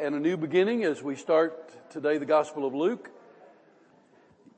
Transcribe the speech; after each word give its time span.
and 0.00 0.14
a 0.14 0.18
new 0.18 0.38
beginning 0.38 0.84
as 0.84 1.02
we 1.02 1.14
start 1.14 1.90
today 1.90 2.16
the 2.16 2.24
Gospel 2.24 2.66
of 2.66 2.74
Luke. 2.74 3.10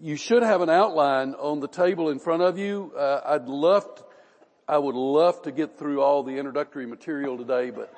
You 0.01 0.15
should 0.15 0.45
have 0.45 0.61
an 0.61 0.71
outline 0.71 1.35
on 1.35 1.59
the 1.59 1.67
table 1.67 2.11
in 2.11 2.21
front 2.21 2.43
of 2.43 2.59
you. 2.59 2.93
Uh, 2.97 3.21
I'd 3.27 3.49
love, 3.49 3.93
to, 3.97 4.05
I 4.69 4.79
would 4.79 4.95
love 4.95 5.43
to 5.43 5.51
get 5.51 5.77
through 5.77 6.01
all 6.01 6.23
the 6.23 6.37
introductory 6.37 6.87
material 6.87 7.37
today, 7.37 7.71
but 7.71 7.93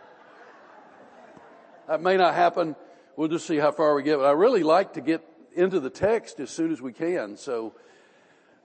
that 1.87 2.01
may 2.01 2.17
not 2.17 2.35
happen. 2.35 2.77
We'll 3.15 3.29
just 3.29 3.47
see 3.47 3.59
how 3.59 3.73
far 3.73 3.95
we 3.95 4.03
get. 4.03 4.17
But 4.17 4.25
I 4.25 4.33
really 4.33 4.63
like 4.63 4.95
to 4.95 5.03
get 5.03 5.23
into 5.55 5.81
the 5.81 5.91
text 5.91 6.41
as 6.41 6.49
soon 6.49 6.73
as 6.73 6.81
we 6.81 6.95
can, 6.95 7.37
so 7.37 7.75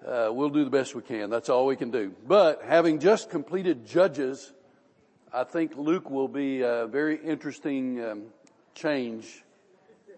uh, 0.07 0.29
we'll 0.31 0.51
do 0.51 0.63
the 0.63 0.71
best 0.71 0.95
we 0.95 1.01
can. 1.01 1.29
That's 1.29 1.49
all 1.49 1.65
we 1.65 1.75
can 1.75 1.91
do. 1.91 2.13
But 2.25 2.61
having 2.63 2.99
just 2.99 3.29
completed 3.29 3.85
Judges, 3.85 4.53
I 5.33 5.43
think 5.43 5.75
Luke 5.75 6.09
will 6.09 6.29
be 6.29 6.61
a 6.61 6.87
very 6.87 7.19
interesting 7.21 8.03
um, 8.03 8.23
change. 8.73 9.43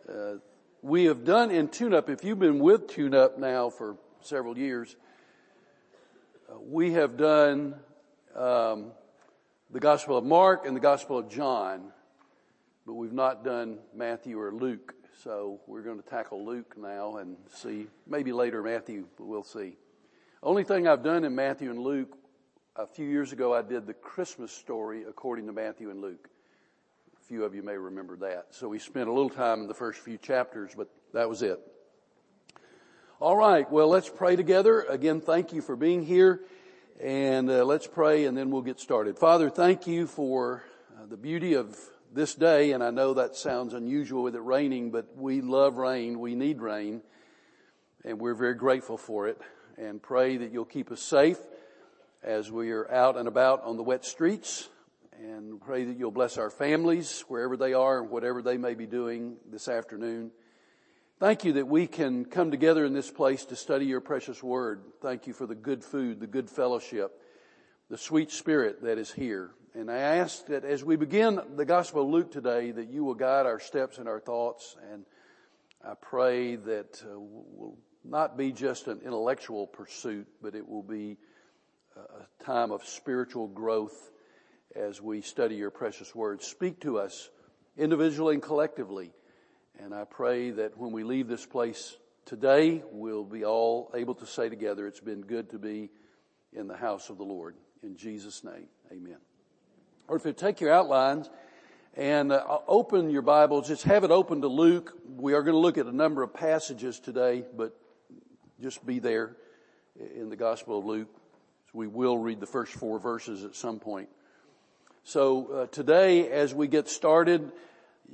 Uh, 0.07 0.35
we 0.81 1.05
have 1.05 1.23
done 1.23 1.52
in 1.52 1.67
TuneUp, 1.67 2.09
if 2.09 2.23
you've 2.23 2.39
been 2.39 2.59
with 2.59 2.88
TuneUp 2.88 3.38
now 3.38 3.70
for 3.70 3.98
several 4.21 4.57
years, 4.57 4.95
uh, 6.49 6.59
we 6.59 6.93
have 6.93 7.17
done 7.17 7.76
um, 8.35 8.91
the 9.70 9.79
Gospel 9.79 10.17
of 10.17 10.26
Mark 10.26 10.66
and 10.66 10.76
the 10.76 10.81
Gospel 10.81 11.17
of 11.17 11.29
John, 11.29 11.91
but 12.85 12.93
we've 12.93 13.13
not 13.13 13.43
done 13.43 13.79
Matthew 13.95 14.40
or 14.40 14.52
Luke. 14.52 14.93
So 15.23 15.59
we're 15.68 15.84
going 15.84 16.02
to 16.02 16.09
tackle 16.09 16.43
Luke 16.45 16.76
now 16.77 17.18
and 17.18 17.38
see, 17.54 17.88
maybe 18.07 18.34
later 18.34 18.63
Matthew, 18.63 19.05
but 19.18 19.26
we'll 19.27 19.43
see. 19.43 19.77
Only 20.41 20.63
thing 20.63 20.88
I've 20.88 21.04
done 21.04 21.23
in 21.23 21.35
Matthew 21.35 21.70
and 21.70 21.79
Luke 21.79 22.18
a 22.76 22.88
few 22.88 23.05
years 23.05 23.31
ago 23.31 23.54
I 23.54 23.62
did 23.62 23.85
the 23.85 23.93
Christmas 23.93 24.52
story 24.52 25.04
according 25.07 25.45
to 25.48 25.54
Matthew 25.54 25.91
and 25.91 26.02
Luke. 26.02 26.30
Few 27.31 27.45
of 27.45 27.55
you 27.55 27.63
may 27.63 27.77
remember 27.77 28.17
that. 28.17 28.48
So 28.49 28.67
we 28.67 28.77
spent 28.77 29.08
a 29.08 29.13
little 29.13 29.30
time 29.30 29.62
in 29.62 29.67
the 29.67 29.73
first 29.73 30.02
few 30.02 30.17
chapters, 30.17 30.73
but 30.76 30.90
that 31.13 31.30
was 31.30 31.41
it. 31.41 31.62
All 33.21 33.37
right. 33.37 33.71
Well, 33.71 33.87
let's 33.87 34.10
pray 34.10 34.35
together. 34.35 34.82
Again, 34.82 35.21
thank 35.21 35.54
you 35.54 35.62
for 35.62 35.77
being 35.77 36.05
here 36.05 36.41
and 37.02 37.49
uh, 37.49 37.63
let's 37.63 37.87
pray 37.87 38.26
and 38.26 38.37
then 38.37 38.52
we'll 38.52 38.63
get 38.63 38.82
started. 38.82 39.18
Father, 39.18 39.49
thank 39.49 39.87
you 39.87 40.07
for 40.07 40.62
uh, 40.99 41.05
the 41.05 41.15
beauty 41.15 41.54
of 41.54 41.74
this 42.13 42.35
day. 42.35 42.74
And 42.74 42.84
I 42.84 42.90
know 42.90 43.13
that 43.13 43.37
sounds 43.37 43.74
unusual 43.74 44.24
with 44.24 44.35
it 44.35 44.41
raining, 44.41 44.91
but 44.91 45.15
we 45.15 45.40
love 45.40 45.77
rain. 45.77 46.20
We 46.20 46.35
need 46.35 46.59
rain 46.59 47.02
and 48.04 48.20
we're 48.20 48.35
very 48.35 48.55
grateful 48.55 48.98
for 48.98 49.29
it 49.29 49.40
and 49.77 50.02
pray 50.02 50.35
that 50.35 50.52
you'll 50.52 50.65
keep 50.65 50.91
us 50.91 51.02
safe 51.02 51.40
as 52.21 52.52
we 52.52 52.71
are 52.71 52.91
out 52.91 53.15
and 53.15 53.29
about 53.29 53.63
on 53.63 53.77
the 53.77 53.84
wet 53.84 54.04
streets 54.04 54.68
and 55.20 55.59
pray 55.62 55.84
that 55.84 55.98
you'll 55.98 56.12
bless 56.12 56.37
our 56.37 56.49
families 56.49 57.23
wherever 57.27 57.57
they 57.57 57.73
are 57.73 58.01
and 58.01 58.09
whatever 58.09 58.41
they 58.41 58.57
may 58.57 58.73
be 58.73 58.85
doing 58.85 59.37
this 59.49 59.68
afternoon. 59.68 60.31
Thank 61.20 61.43
you 61.43 61.53
that 61.53 61.68
we 61.68 61.87
can 61.87 62.26
come 62.26 62.49
together 62.49 62.85
in 62.85 62.93
this 62.93 63.12
place 63.12 63.45
to 63.45 63.55
study 63.55 63.85
your 63.85 64.01
precious 64.01 64.41
word. 64.41 64.84
Thank 65.01 65.28
you 65.28 65.34
for 65.34 65.45
the 65.45 65.56
good 65.56 65.84
food, 65.84 66.19
the 66.19 66.28
good 66.28 66.50
fellowship, 66.50 67.12
the 67.90 67.97
sweet 67.97 68.31
spirit 68.31 68.84
that 68.84 68.97
is 68.97 69.12
here. 69.12 69.51
And 69.75 69.90
I 69.90 69.97
ask 69.97 70.45
that 70.47 70.66
as 70.66 70.84
we 70.84 70.95
begin 70.95 71.40
the 71.56 71.66
Gospel 71.66 72.03
of 72.03 72.09
Luke 72.09 72.31
today, 72.31 72.72
that 72.72 72.90
you 72.90 73.03
will 73.03 73.13
guide 73.13 73.46
our 73.46 73.59
steps 73.59 74.00
and 74.00 74.07
our 74.09 74.19
thoughts. 74.19 74.75
And 74.91 75.06
I 75.88 75.94
pray 75.94 76.56
that 76.56 77.01
uh, 77.06 77.19
will 77.19 77.78
not 78.03 78.38
be 78.38 78.51
just 78.51 78.88
an 78.88 79.01
intellectual 79.06 79.68
pursuit, 79.68 80.28
but 80.41 80.56
it 80.56 80.68
will 80.68 80.84
be 80.84 81.18
a 81.96 82.44
time 82.44 82.72
of 82.72 82.84
spiritual 82.85 83.47
growth 83.47 84.10
as 84.75 85.02
we 85.02 85.22
study 85.22 85.56
your 85.56 85.72
precious 85.72 86.14
words. 86.16 86.46
Speak 86.46 86.80
to 86.81 87.00
us 87.00 87.30
individually 87.78 88.36
and 88.36 88.44
collectively. 88.44 89.12
And 89.80 89.94
I 89.94 90.03
pray 90.06 90.52
that 90.52 90.78
when 90.78 90.91
we 90.91 91.03
leave 91.03 91.28
this 91.28 91.46
place 91.46 91.97
today, 92.25 92.84
we'll 92.92 93.24
be 93.24 93.46
all 93.46 93.92
able 93.96 94.16
to 94.16 94.25
say 94.25 94.50
together, 94.50 94.88
it's 94.88 95.00
been 95.00 95.22
good 95.22 95.50
to 95.52 95.59
be 95.59 95.90
in 96.54 96.68
the 96.68 96.78
house 96.78 97.10
of 97.10 97.18
the 97.18 97.24
Lord. 97.24 97.56
In 97.84 97.96
Jesus' 97.96 98.44
name, 98.44 98.68
amen. 98.92 99.18
Or 100.08 100.18
if 100.18 100.26
you 100.26 100.34
take 100.34 100.62
your 100.62 100.72
outlines 100.72 101.30
and 101.96 102.31
uh, 102.31 102.60
open 102.68 103.10
your 103.10 103.22
Bibles, 103.22 103.68
just 103.68 103.84
have 103.84 104.04
it 104.04 104.12
open 104.12 104.42
to 104.42 104.48
Luke. 104.48 104.94
We 105.08 105.34
are 105.34 105.42
going 105.42 105.56
to 105.56 105.60
look 105.60 105.78
at 105.78 105.86
a 105.86 105.96
number 105.96 106.22
of 106.22 106.34
passages 106.34 107.00
today, 107.00 107.44
but 107.56 107.76
just 108.62 108.86
be 108.86 109.00
there 109.00 109.36
in 110.16 110.30
the 110.30 110.36
Gospel 110.36 110.80
of 110.80 110.86
Luke. 110.86 111.10
We 111.74 111.88
will 111.88 112.18
read 112.18 112.40
the 112.40 112.46
first 112.46 112.74
four 112.74 113.00
verses 113.00 113.44
at 113.44 113.56
some 113.56 113.80
point. 113.80 114.10
So 115.03 115.47
uh, 115.51 115.66
today, 115.67 116.29
as 116.29 116.53
we 116.53 116.67
get 116.67 116.88
started, 116.88 117.51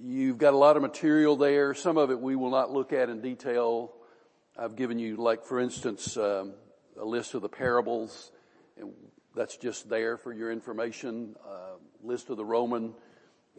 you've 0.01 0.37
got 0.37 0.53
a 0.53 0.57
lot 0.57 0.77
of 0.77 0.81
material 0.81 1.35
there. 1.35 1.73
Some 1.73 1.97
of 1.97 2.11
it 2.11 2.19
we 2.19 2.37
will 2.37 2.49
not 2.49 2.71
look 2.71 2.93
at 2.93 3.09
in 3.09 3.19
detail. 3.19 3.91
I've 4.57 4.77
given 4.77 4.97
you, 4.97 5.17
like 5.17 5.43
for 5.43 5.59
instance, 5.59 6.15
um, 6.15 6.53
a 6.97 7.03
list 7.03 7.33
of 7.33 7.41
the 7.41 7.49
parables, 7.49 8.31
and 8.79 8.93
that's 9.35 9.57
just 9.57 9.89
there 9.89 10.15
for 10.17 10.31
your 10.31 10.49
information. 10.49 11.35
Uh, 11.45 11.75
list 12.01 12.29
of 12.29 12.37
the 12.37 12.45
Roman 12.45 12.93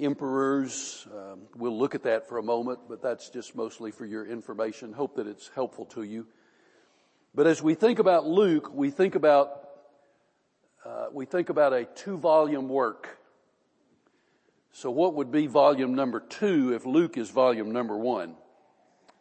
emperors. 0.01 1.07
Um, 1.15 1.43
we'll 1.55 1.79
look 1.79 1.95
at 1.95 2.05
that 2.05 2.31
for 2.31 2.39
a 2.39 2.43
moment, 2.43 2.81
but 2.89 3.03
that's 3.03 3.29
just 3.29 3.55
mostly 3.55 3.91
for 3.91 4.07
your 4.07 4.25
information. 4.25 4.95
Hope 4.95 5.17
that 5.17 5.27
it's 5.27 5.51
helpful 5.55 5.85
to 5.87 6.03
you. 6.03 6.27
But 7.35 7.47
as 7.47 7.63
we 7.63 7.75
think 7.75 7.99
about 7.99 8.27
Luke, 8.27 8.73
we 8.73 8.91
think 8.91 9.17
about 9.17 9.69
uh, 10.85 11.09
we 11.13 11.27
think 11.27 11.51
about 11.51 11.75
a 11.75 11.85
two 11.85 12.17
volume 12.17 12.71
work. 12.71 13.18
So 14.73 14.91
what 14.91 15.15
would 15.15 15.31
be 15.33 15.47
volume 15.47 15.95
number 15.95 16.21
two 16.21 16.75
if 16.75 16.87
Luke 16.87 17.17
is 17.17 17.31
volume 17.31 17.73
number 17.73 17.97
one? 17.97 18.35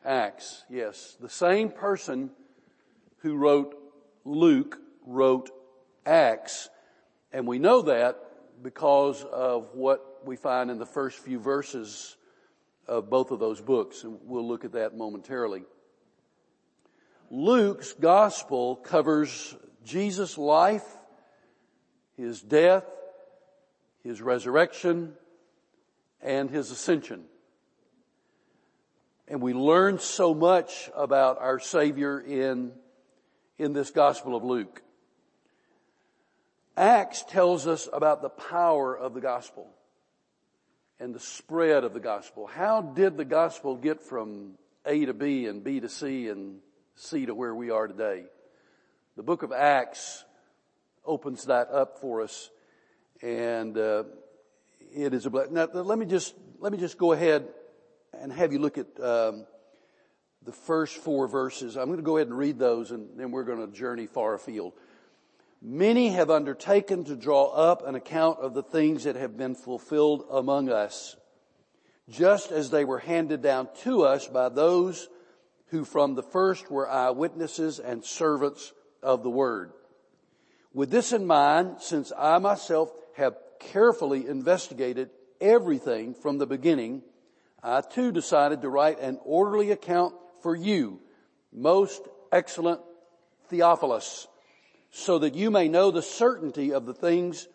Acts, 0.06 0.64
yes. 0.70 1.18
The 1.20 1.30
same 1.30 1.70
person 1.70 2.30
who 3.20 3.36
wrote 3.36 3.76
Luke 4.24 4.78
wrote 5.06 5.50
Acts, 6.06 6.70
and 7.32 7.48
we 7.48 7.60
know 7.60 7.82
that 7.84 8.18
because 8.62 9.24
of 9.24 9.74
what 9.74 10.26
we 10.26 10.36
find 10.36 10.70
in 10.70 10.80
the 10.80 10.86
first 10.86 11.20
few 11.20 11.40
verses 11.40 12.16
of 12.88 13.10
both 13.10 13.32
of 13.32 13.40
those 13.40 13.62
books, 13.62 14.04
and 14.04 14.20
we'll 14.24 14.48
look 14.48 14.64
at 14.64 14.74
that 14.74 14.96
momentarily. 14.96 15.64
Luke's 17.30 17.94
gospel 17.94 18.78
covers 18.78 19.56
Jesus' 19.84 20.38
life 20.38 20.86
his 22.18 22.42
death, 22.42 22.86
his 24.04 24.22
resurrection, 24.22 25.14
and 26.22 26.50
his 26.50 26.72
ascension. 26.72 27.24
And 29.28 29.42
we 29.42 29.54
learn 29.54 30.00
so 30.00 30.34
much 30.34 30.90
about 30.96 31.40
our 31.40 31.60
Savior 31.60 32.20
in, 32.20 32.72
in 33.58 33.74
this 33.74 33.92
Gospel 33.92 34.36
of 34.36 34.44
Luke. 34.44 34.82
Acts 36.78 37.24
tells 37.24 37.68
us 37.68 37.90
about 37.92 38.22
the 38.22 38.30
power 38.30 38.96
of 38.96 39.14
the 39.14 39.22
gospel 39.22 39.68
and 41.00 41.14
the 41.14 41.20
spread 41.20 41.84
of 41.84 41.94
the 41.94 42.00
gospel. 42.00 42.48
How 42.48 42.82
did 42.82 43.18
the 43.18 43.26
gospel 43.26 43.76
get 43.76 44.02
from 44.02 44.54
A 44.86 45.06
to 45.06 45.14
B 45.14 45.48
and 45.48 45.64
B 45.64 45.80
to 45.80 45.90
C 45.90 46.30
and 46.30 46.60
C 46.96 47.26
to 47.26 47.34
where 47.34 47.54
we 47.54 47.72
are 47.72 47.88
today? 47.88 48.26
The 49.16 49.24
book 49.24 49.42
of 49.42 49.52
Acts 49.52 50.24
opens 51.04 51.46
that 51.46 51.70
up 51.72 52.00
for 52.00 52.22
us, 52.22 52.52
and 53.24 53.76
uh, 53.76 54.04
it 54.94 55.14
is 55.14 55.26
a 55.26 55.30
blessing. 55.30 55.54
Now, 55.54 55.68
let 55.74 55.98
me 55.98 56.06
just 56.06 56.36
let 56.60 56.72
me 56.72 56.78
just 56.78 56.98
go 56.98 57.12
ahead 57.12 57.48
and 58.14 58.32
have 58.32 58.52
you 58.52 58.60
look 58.60 58.78
at 58.78 58.88
um, 59.00 59.46
the 60.44 60.52
first 60.52 60.98
four 60.98 61.28
verses. 61.28 61.78
I'm 61.78 61.86
going 61.86 61.98
to 61.98 62.04
go 62.04 62.18
ahead 62.18 62.28
and 62.28 62.38
read 62.38 62.58
those, 62.58 62.92
and 62.92 63.10
then 63.18 63.32
we're 63.32 63.44
going 63.44 63.66
to 63.66 63.72
journey 63.76 64.08
far 64.08 64.34
afield. 64.34 64.74
Many 65.62 66.10
have 66.10 66.30
undertaken 66.30 67.04
to 67.06 67.16
draw 67.16 67.48
up 67.48 67.86
an 67.86 67.96
account 67.96 68.40
of 68.40 68.54
the 68.54 68.64
things 68.64 69.06
that 69.06 69.16
have 69.16 69.38
been 69.38 69.56
fulfilled 69.56 70.26
among 70.32 70.70
us, 70.70 71.16
just 72.10 72.52
as 72.52 72.70
they 72.70 72.86
were 72.86 73.00
handed 73.00 73.42
down 73.42 73.68
to 73.84 74.04
us 74.04 74.28
by 74.28 74.50
those 74.50 75.10
who 75.68 75.84
from 75.84 76.16
the 76.16 76.24
first 76.24 76.72
were 76.72 76.90
eyewitnesses 76.90 77.80
and 77.80 78.06
servants 78.06 78.72
of 79.04 79.24
the 79.24 79.30
word. 79.30 79.72
With 80.74 80.92
this 80.92 81.12
in 81.12 81.26
mind, 81.26 81.78
since 81.80 82.12
I 82.18 82.38
myself 82.38 82.92
have 83.16 83.36
carefully 83.60 84.28
investigated 84.28 85.10
everything 85.40 86.14
from 86.14 86.38
the 86.38 86.46
beginning, 86.46 87.02
I 87.64 87.82
too 87.82 88.12
decided 88.12 88.62
to 88.62 88.70
write 88.70 89.00
an 89.00 89.20
orderly 89.24 89.72
account 89.72 90.16
for 90.42 90.56
you, 90.56 91.00
most 91.52 92.02
excellent 92.32 92.82
Theophilus, 93.50 94.28
so 94.92 95.20
that 95.20 95.36
you 95.36 95.52
may 95.52 95.68
know 95.68 95.92
the 95.92 96.02
certainty 96.02 96.74
of 96.74 96.86
the 96.86 96.94
things 96.94 97.48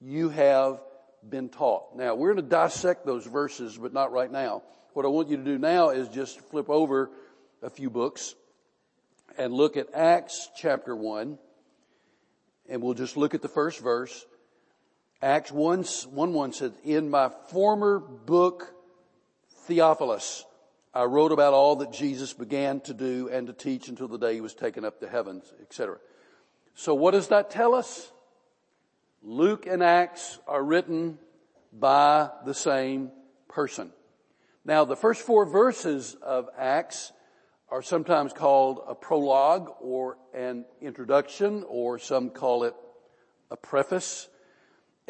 you 0.00 0.28
have 0.30 0.80
been 1.28 1.48
taught. 1.48 1.96
Now, 1.96 2.14
we're 2.14 2.32
going 2.32 2.44
to 2.44 2.50
dissect 2.50 3.06
those 3.06 3.26
verses, 3.26 3.78
but 3.78 3.92
not 3.92 4.12
right 4.12 4.30
now. 4.30 4.62
What 4.92 5.04
I 5.04 5.08
want 5.08 5.28
you 5.28 5.36
to 5.36 5.44
do 5.44 5.58
now 5.58 5.90
is 5.90 6.08
just 6.08 6.40
flip 6.40 6.68
over 6.68 7.10
a 7.62 7.70
few 7.70 7.90
books 7.90 8.34
and 9.38 9.52
look 9.52 9.76
at 9.76 9.94
Acts 9.94 10.50
chapter 10.56 10.94
1 10.94 11.38
and 12.68 12.82
we'll 12.82 12.94
just 12.94 13.16
look 13.16 13.34
at 13.34 13.42
the 13.42 13.48
first 13.48 13.80
verse. 13.80 14.26
Acts 15.22 15.52
1, 15.52 15.84
1 15.84 16.32
1 16.32 16.52
says, 16.52 16.72
In 16.82 17.08
my 17.08 17.30
former 17.50 18.00
book 18.00 18.74
Theophilus, 19.66 20.44
I 20.92 21.04
wrote 21.04 21.30
about 21.30 21.54
all 21.54 21.76
that 21.76 21.92
Jesus 21.92 22.32
began 22.32 22.80
to 22.80 22.92
do 22.92 23.28
and 23.30 23.46
to 23.46 23.52
teach 23.52 23.88
until 23.88 24.08
the 24.08 24.18
day 24.18 24.34
he 24.34 24.40
was 24.40 24.52
taken 24.52 24.84
up 24.84 24.98
to 24.98 25.08
heavens, 25.08 25.44
etc. 25.62 25.98
So 26.74 26.92
what 26.94 27.12
does 27.12 27.28
that 27.28 27.50
tell 27.50 27.76
us? 27.76 28.10
Luke 29.22 29.64
and 29.66 29.80
Acts 29.80 30.40
are 30.48 30.62
written 30.62 31.18
by 31.72 32.28
the 32.44 32.52
same 32.52 33.12
person. 33.48 33.92
Now 34.64 34.84
the 34.84 34.96
first 34.96 35.22
four 35.22 35.46
verses 35.46 36.16
of 36.20 36.48
Acts 36.58 37.12
are 37.68 37.80
sometimes 37.80 38.32
called 38.32 38.80
a 38.88 38.94
prologue 38.96 39.70
or 39.80 40.18
an 40.34 40.64
introduction 40.80 41.64
or 41.68 42.00
some 42.00 42.30
call 42.30 42.64
it 42.64 42.74
a 43.52 43.56
preface. 43.56 44.28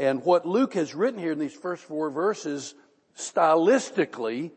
And 0.03 0.25
what 0.25 0.45
Luke 0.45 0.75
has 0.75 0.97
written 0.97 1.21
here 1.21 1.31
in 1.31 1.39
these 1.39 1.55
first 1.55 1.85
four 1.85 2.11
verses 2.11 2.75
stylistically 3.17 4.51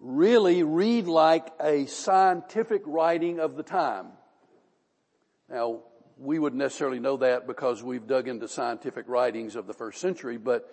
really 0.00 0.64
read 0.64 1.06
like 1.06 1.46
a 1.60 1.86
scientific 1.86 2.82
writing 2.84 3.38
of 3.38 3.54
the 3.54 3.62
time. 3.62 4.08
Now, 5.48 5.82
we 6.18 6.40
wouldn't 6.40 6.60
necessarily 6.60 6.98
know 6.98 7.18
that 7.18 7.46
because 7.46 7.84
we've 7.84 8.08
dug 8.08 8.26
into 8.26 8.48
scientific 8.48 9.04
writings 9.06 9.54
of 9.54 9.68
the 9.68 9.74
first 9.74 10.00
century, 10.00 10.38
but, 10.38 10.68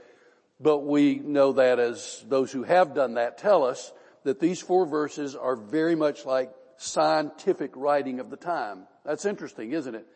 but 0.60 0.80
we 0.80 1.20
know 1.20 1.52
that 1.52 1.78
as 1.78 2.26
those 2.28 2.52
who 2.52 2.64
have 2.64 2.96
done 2.96 3.14
that 3.14 3.38
tell 3.38 3.64
us 3.64 3.94
that 4.24 4.40
these 4.40 4.60
four 4.60 4.88
verses 4.88 5.36
are 5.36 5.56
very 5.56 5.94
much 5.94 6.26
like 6.26 6.52
scientific 6.78 7.70
writing 7.76 8.20
of 8.20 8.32
the 8.32 8.36
time. 8.36 8.88
That's 9.06 9.26
interesting, 9.26 9.74
isn't 9.74 9.94
it? 9.94 10.08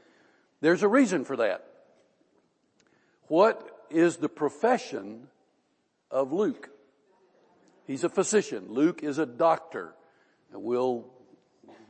There's 0.59 0.81
a 0.81 0.87
reason 0.87 1.23
for 1.23 1.37
that. 1.37 1.67
What 3.27 3.85
is 3.89 4.17
the 4.17 4.29
profession 4.29 5.27
of 6.11 6.31
Luke? 6.31 6.69
He's 7.85 8.03
a 8.03 8.09
physician. 8.09 8.65
Luke 8.69 9.03
is 9.03 9.17
a 9.17 9.25
doctor. 9.25 9.93
And 10.51 10.63
we'll 10.63 11.05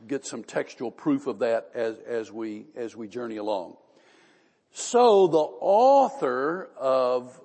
get 0.06 0.26
some 0.26 0.44
textual 0.44 0.90
proof 0.90 1.26
of 1.26 1.40
that 1.40 1.70
as, 1.74 1.96
as 2.06 2.32
we, 2.32 2.66
as 2.76 2.96
we 2.96 3.08
journey 3.08 3.36
along. 3.36 3.76
So 4.72 5.26
the 5.28 5.38
author 5.38 6.68
of 6.76 7.40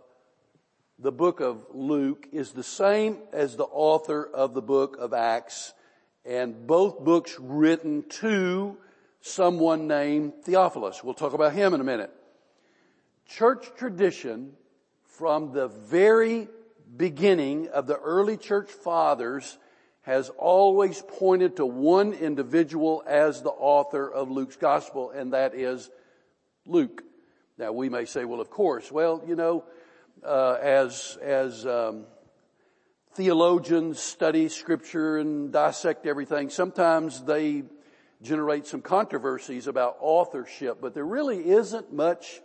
the 0.97 1.11
book 1.11 1.39
of 1.39 1.65
Luke 1.73 2.27
is 2.31 2.51
the 2.51 2.63
same 2.63 3.19
as 3.31 3.55
the 3.55 3.65
author 3.65 4.25
of 4.25 4.53
the 4.53 4.61
book 4.61 4.97
of 4.99 5.13
Acts 5.13 5.73
and 6.25 6.67
both 6.67 6.99
books 6.99 7.37
written 7.39 8.03
to 8.09 8.77
someone 9.21 9.87
named 9.87 10.33
Theophilus. 10.43 11.03
We'll 11.03 11.13
talk 11.13 11.33
about 11.33 11.53
him 11.53 11.73
in 11.73 11.81
a 11.81 11.83
minute. 11.83 12.11
Church 13.29 13.67
tradition 13.77 14.53
from 15.03 15.53
the 15.53 15.67
very 15.67 16.47
beginning 16.97 17.67
of 17.67 17.85
the 17.85 17.95
early 17.95 18.37
church 18.37 18.71
fathers 18.71 19.59
has 20.01 20.29
always 20.29 21.03
pointed 21.03 21.57
to 21.57 21.65
one 21.65 22.13
individual 22.13 23.03
as 23.05 23.43
the 23.43 23.51
author 23.51 24.11
of 24.11 24.31
Luke's 24.31 24.55
gospel, 24.55 25.11
and 25.11 25.33
that 25.33 25.53
is 25.53 25.91
Luke. 26.65 27.03
Now 27.59 27.71
we 27.71 27.87
may 27.87 28.05
say, 28.05 28.25
well, 28.25 28.41
of 28.41 28.49
course. 28.49 28.91
Well, 28.91 29.21
you 29.27 29.35
know, 29.35 29.63
uh, 30.23 30.57
as 30.59 31.15
as 31.21 31.67
um, 31.67 32.05
theologians 33.13 33.99
study 33.99 34.49
scripture 34.49 35.19
and 35.19 35.51
dissect 35.51 36.07
everything, 36.07 36.49
sometimes 36.49 37.23
they 37.25 37.61
generate 38.23 38.65
some 38.65 38.81
controversies 38.81 39.67
about 39.67 39.97
authorship, 39.99 40.79
but 40.81 40.95
there 40.95 41.05
really 41.05 41.47
isn't 41.47 41.93
much 41.93 42.41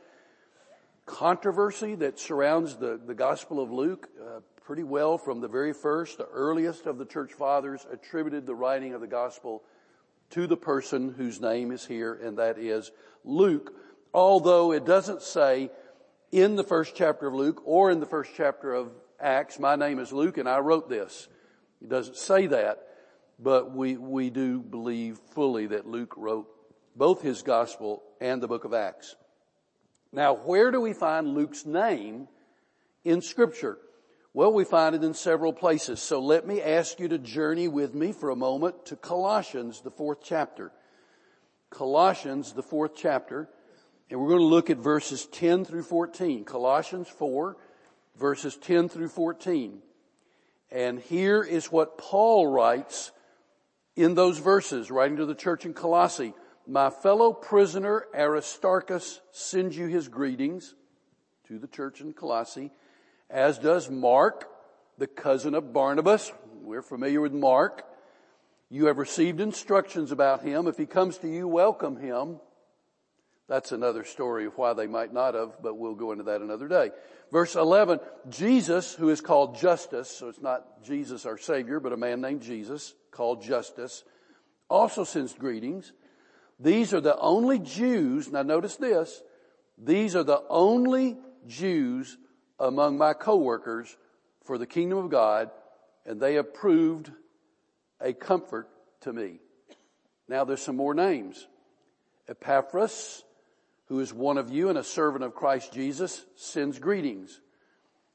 controversy 1.07 1.95
that 1.97 2.19
surrounds 2.19 2.77
the, 2.77 3.01
the 3.05 3.15
Gospel 3.15 3.63
of 3.63 3.71
Luke. 3.71 4.09
Uh, 4.21 4.41
pretty 4.65 4.83
well 4.83 5.19
from 5.19 5.41
the 5.41 5.49
very 5.49 5.75
first, 5.75 6.19
the 6.19 6.29
earliest 6.29 6.87
of 6.87 6.97
the 6.97 7.05
church 7.05 7.33
fathers 7.33 7.87
attributed 7.93 8.47
the 8.47 8.55
writing 8.55 8.95
of 8.95 9.01
the 9.01 9.07
Gospel 9.07 9.63
to 10.31 10.47
the 10.47 10.57
person 10.57 11.13
whose 11.17 11.41
name 11.41 11.71
is 11.71 11.85
here, 11.85 12.15
and 12.15 12.39
that 12.39 12.59
is 12.59 12.91
Luke. 13.25 13.75
Although 14.15 14.73
it 14.73 14.87
doesn't 14.87 15.23
say 15.23 15.71
in 16.33 16.57
the 16.57 16.65
first 16.65 16.97
chapter 16.97 17.27
of 17.27 17.35
Luke 17.35 17.63
or 17.65 17.91
in 17.91 18.01
the 18.01 18.07
first 18.07 18.31
chapter 18.37 18.73
of 18.73 18.91
Acts, 19.21 19.59
my 19.59 19.77
name 19.77 19.99
is 19.99 20.13
Luke 20.13 20.39
and 20.39 20.49
I 20.49 20.59
wrote 20.59 20.89
this. 20.89 21.29
It 21.83 21.89
doesn't 21.89 22.17
say 22.17 22.47
that, 22.47 22.79
but 23.39 23.75
we, 23.75 23.97
we 23.97 24.31
do 24.31 24.61
believe 24.61 25.19
fully 25.35 25.67
that 25.67 25.87
Luke 25.87 26.15
wrote 26.17 26.49
both 26.97 27.23
his 27.23 27.43
gospel 27.43 28.03
and 28.21 28.43
the 28.43 28.49
book 28.49 28.65
of 28.65 28.73
Acts. 28.73 29.17
Now, 30.15 30.35
where 30.35 30.71
do 30.71 30.81
we 30.81 30.93
find 30.93 31.35
Luke's 31.35 31.67
name 31.67 32.29
in 33.03 33.21
scripture? 33.21 33.79
Well, 34.33 34.53
we 34.53 34.63
find 34.65 34.95
it 34.95 35.03
in 35.03 35.13
several 35.13 35.53
places. 35.53 36.01
So 36.01 36.21
let 36.21 36.47
me 36.47 36.63
ask 36.63 37.01
you 37.01 37.09
to 37.09 37.19
journey 37.19 37.67
with 37.67 37.95
me 37.95 38.13
for 38.13 38.31
a 38.31 38.37
moment 38.37 38.87
to 38.87 38.97
Colossians, 38.97 39.81
the 39.81 39.91
fourth 39.91 40.19
chapter. 40.23 40.71
Colossians, 41.69 42.53
the 42.53 42.63
fourth 42.63 42.93
chapter. 42.95 43.49
And 44.09 44.21
we're 44.21 44.29
going 44.29 44.41
to 44.41 44.47
look 44.47 44.71
at 44.71 44.77
verses 44.77 45.27
10 45.27 45.65
through 45.65 45.83
14. 45.83 46.45
Colossians 46.45 47.09
4, 47.09 47.57
verses 48.17 48.57
10 48.57 48.89
through 48.89 49.09
14. 49.09 49.81
And 50.71 51.01
here 51.01 51.43
is 51.43 51.73
what 51.73 51.99
Paul 51.99 52.47
writes 52.47 53.11
in 53.97 54.15
those 54.15 54.39
verses, 54.39 54.93
writing 54.93 55.17
to 55.17 55.27
the 55.27 55.35
church 55.35 55.65
in 55.65 55.75
Colossae. 55.75 56.35
My 56.67 56.89
fellow 56.89 57.35
prisoner 57.35 58.07
Aristarchus 58.15 59.21
sends 59.33 59.77
you 59.77 59.87
his 59.87 60.09
greetings 60.09 60.75
to 61.49 61.59
the 61.59 61.67
church 61.67 62.01
in 62.01 62.15
Colossae, 62.15 62.71
as 63.29 63.59
does 63.59 63.91
Mark, 63.91 64.49
the 64.97 65.07
cousin 65.07 65.55
of 65.55 65.75
Barnabas. 65.75 66.33
We're 66.63 66.81
familiar 66.81 67.21
with 67.21 67.35
Mark. 67.35 67.85
You 68.71 68.87
have 68.87 68.97
received 68.97 69.41
instructions 69.41 70.11
about 70.11 70.43
him. 70.43 70.67
If 70.67 70.79
he 70.79 70.87
comes 70.87 71.19
to 71.19 71.29
you, 71.29 71.47
welcome 71.47 71.99
him. 71.99 72.41
That's 73.47 73.73
another 73.73 74.05
story 74.05 74.47
of 74.47 74.57
why 74.57 74.73
they 74.73 74.87
might 74.87 75.13
not 75.13 75.35
have, 75.35 75.63
but 75.63 75.77
we'll 75.77 75.95
go 75.95 76.13
into 76.13 76.25
that 76.25 76.41
another 76.41 76.67
day. 76.67 76.93
Verse 77.31 77.57
11, 77.57 78.01
Jesus, 78.31 78.95
who 78.95 79.11
is 79.11 79.21
called 79.21 79.59
Justus, 79.59 80.09
so 80.09 80.31
it's 80.31 80.41
not 80.41 80.83
Jesus 80.83 81.27
our 81.27 81.37
Savior, 81.37 81.79
but 81.79 81.93
a 81.93 81.99
man 81.99 82.23
named 82.23 82.41
Jesus, 82.41 82.95
called 83.11 83.43
Justus, 83.43 84.03
also 84.71 85.05
sends 85.05 85.35
greetings. 85.35 85.93
These 86.59 86.95
are 86.95 87.01
the 87.01 87.19
only 87.19 87.59
Jews, 87.59 88.31
now 88.31 88.43
notice 88.43 88.77
this, 88.77 89.23
these 89.77 90.15
are 90.15 90.23
the 90.23 90.43
only 90.49 91.17
Jews 91.47 92.17
among 92.59 92.97
my 92.97 93.13
coworkers 93.13 93.97
for 94.45 94.59
the 94.59 94.67
kingdom 94.67 94.99
of 94.99 95.11
God, 95.11 95.51
and 96.07 96.21
they 96.21 96.35
have 96.35 96.55
proved 96.55 97.11
a 98.01 98.13
comfort 98.13 98.69
to 99.01 99.13
me. 99.13 99.41
Now 100.29 100.45
there's 100.45 100.63
some 100.63 100.77
more 100.77 100.95
names. 100.95 101.47
Epaphras, 102.29 103.25
who 103.87 104.01
is 104.01 104.13
one 104.13 104.39
of 104.39 104.51
you 104.51 104.69
and 104.69 104.79
a 104.79 104.85
servant 104.85 105.25
of 105.25 105.35
Christ 105.35 105.73
Jesus, 105.73 106.25
sends 106.37 106.79
greetings. 106.79 107.41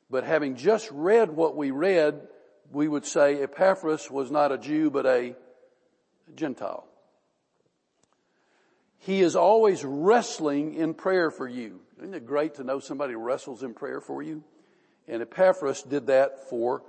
But 0.10 0.24
having 0.24 0.56
just 0.56 0.90
read 0.92 1.30
what 1.30 1.56
we 1.56 1.72
read, 1.72 2.28
we 2.72 2.88
would 2.88 3.06
say 3.06 3.42
Epaphras 3.42 4.10
was 4.10 4.32
not 4.32 4.52
a 4.52 4.58
Jew, 4.58 4.90
but 4.90 5.06
a 5.06 5.36
Gentile. 6.36 6.89
He 9.00 9.22
is 9.22 9.36
always 9.36 9.84
wrestling 9.84 10.76
in 10.76 10.94
prayer 10.94 11.32
for 11.32 11.48
you. 11.48 11.80
Isn't 12.00 12.14
it 12.14 12.26
great 12.26 12.56
to 12.56 12.64
know 12.64 12.80
somebody 12.80 13.16
wrestles 13.16 13.64
in 13.64 13.74
prayer 13.74 14.02
for 14.02 14.22
you? 14.22 14.44
And 15.08 15.22
Epaphras 15.22 15.84
did 15.84 16.08
that 16.08 16.50
for, 16.50 16.84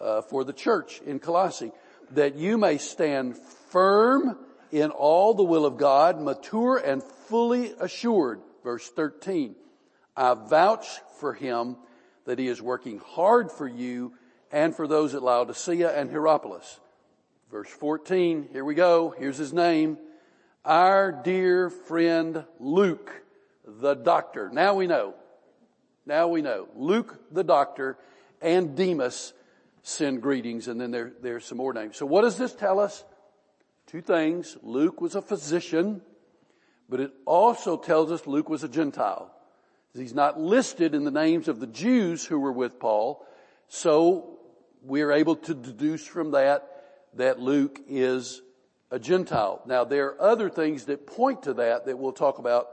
uh, 0.00 0.22
for 0.22 0.44
the 0.44 0.52
church 0.52 1.00
in 1.04 1.18
Colossae. 1.18 1.72
That 2.12 2.36
you 2.36 2.56
may 2.56 2.78
stand 2.78 3.36
firm 3.70 4.38
in 4.72 4.90
all 4.90 5.34
the 5.34 5.44
will 5.44 5.66
of 5.66 5.76
God, 5.76 6.20
mature 6.20 6.76
and 6.76 7.02
fully 7.02 7.74
assured. 7.80 8.40
Verse 8.62 8.88
13. 8.88 9.54
I 10.16 10.34
vouch 10.34 10.86
for 11.18 11.34
him 11.34 11.76
that 12.24 12.38
he 12.38 12.48
is 12.48 12.62
working 12.62 12.98
hard 12.98 13.50
for 13.50 13.66
you 13.66 14.12
and 14.52 14.74
for 14.74 14.86
those 14.86 15.14
at 15.14 15.22
Laodicea 15.22 15.96
and 15.96 16.10
Hierapolis. 16.10 16.80
Verse 17.50 17.68
14, 17.68 18.48
here 18.52 18.64
we 18.64 18.74
go. 18.74 19.14
Here's 19.16 19.36
his 19.36 19.52
name 19.52 19.98
our 20.64 21.12
dear 21.12 21.70
friend 21.70 22.44
Luke, 22.58 23.22
the 23.66 23.94
doctor. 23.94 24.50
Now 24.52 24.74
we 24.74 24.86
know. 24.86 25.14
Now 26.06 26.28
we 26.28 26.42
know. 26.42 26.68
Luke, 26.74 27.18
the 27.30 27.44
doctor, 27.44 27.96
and 28.40 28.76
Demas 28.76 29.32
send 29.82 30.22
greetings, 30.22 30.68
and 30.68 30.80
then 30.80 30.90
there, 30.90 31.12
there's 31.22 31.44
some 31.44 31.58
more 31.58 31.72
names. 31.72 31.96
So 31.96 32.06
what 32.06 32.22
does 32.22 32.36
this 32.36 32.54
tell 32.54 32.78
us? 32.80 33.04
Two 33.86 34.00
things. 34.00 34.56
Luke 34.62 35.00
was 35.00 35.14
a 35.14 35.22
physician, 35.22 36.02
but 36.88 37.00
it 37.00 37.12
also 37.26 37.76
tells 37.76 38.12
us 38.12 38.26
Luke 38.26 38.48
was 38.48 38.62
a 38.62 38.68
Gentile. 38.68 39.30
He's 39.94 40.14
not 40.14 40.38
listed 40.38 40.94
in 40.94 41.04
the 41.04 41.10
names 41.10 41.48
of 41.48 41.58
the 41.58 41.66
Jews 41.66 42.24
who 42.24 42.38
were 42.38 42.52
with 42.52 42.78
Paul, 42.78 43.26
so 43.68 44.38
we're 44.82 45.12
able 45.12 45.36
to 45.36 45.54
deduce 45.54 46.06
from 46.06 46.32
that 46.32 46.66
that 47.14 47.40
Luke 47.40 47.80
is 47.88 48.40
a 48.90 48.98
Gentile. 48.98 49.62
Now 49.66 49.84
there 49.84 50.06
are 50.08 50.20
other 50.20 50.50
things 50.50 50.86
that 50.86 51.06
point 51.06 51.44
to 51.44 51.54
that 51.54 51.86
that 51.86 51.98
we'll 51.98 52.12
talk 52.12 52.38
about 52.38 52.68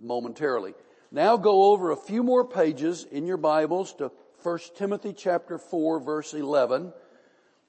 momentarily. 0.00 0.74
Now 1.12 1.36
go 1.36 1.72
over 1.72 1.90
a 1.90 1.96
few 1.96 2.22
more 2.22 2.44
pages 2.44 3.04
in 3.10 3.26
your 3.26 3.36
Bibles 3.36 3.94
to 3.94 4.10
1 4.42 4.58
Timothy 4.76 5.12
chapter 5.12 5.58
4 5.58 6.00
verse 6.00 6.32
11. 6.32 6.92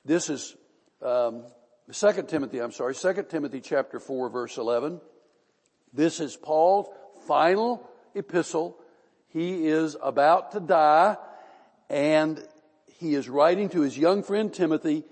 This 0.05 0.29
is 0.29 0.55
um, 1.01 1.43
2 1.91 2.23
Timothy, 2.27 2.59
I'm 2.59 2.71
sorry, 2.71 2.95
2 2.95 3.25
Timothy 3.29 3.59
chapter 3.59 3.99
4 3.99 4.29
verse 4.29 4.57
11. 4.57 5.01
This 5.93 6.19
is 6.19 6.37
Paul's 6.37 6.87
final 7.27 7.85
epistle. 8.15 8.77
He 9.27 9.67
is 9.67 9.97
about 10.01 10.53
to 10.53 10.61
die 10.61 11.17
and 11.89 12.41
he 12.99 13.15
is 13.15 13.27
writing 13.27 13.67
to 13.69 13.81
his 13.81 13.97
young 13.97 14.23
friend 14.23 14.53
Timothy 14.53 15.03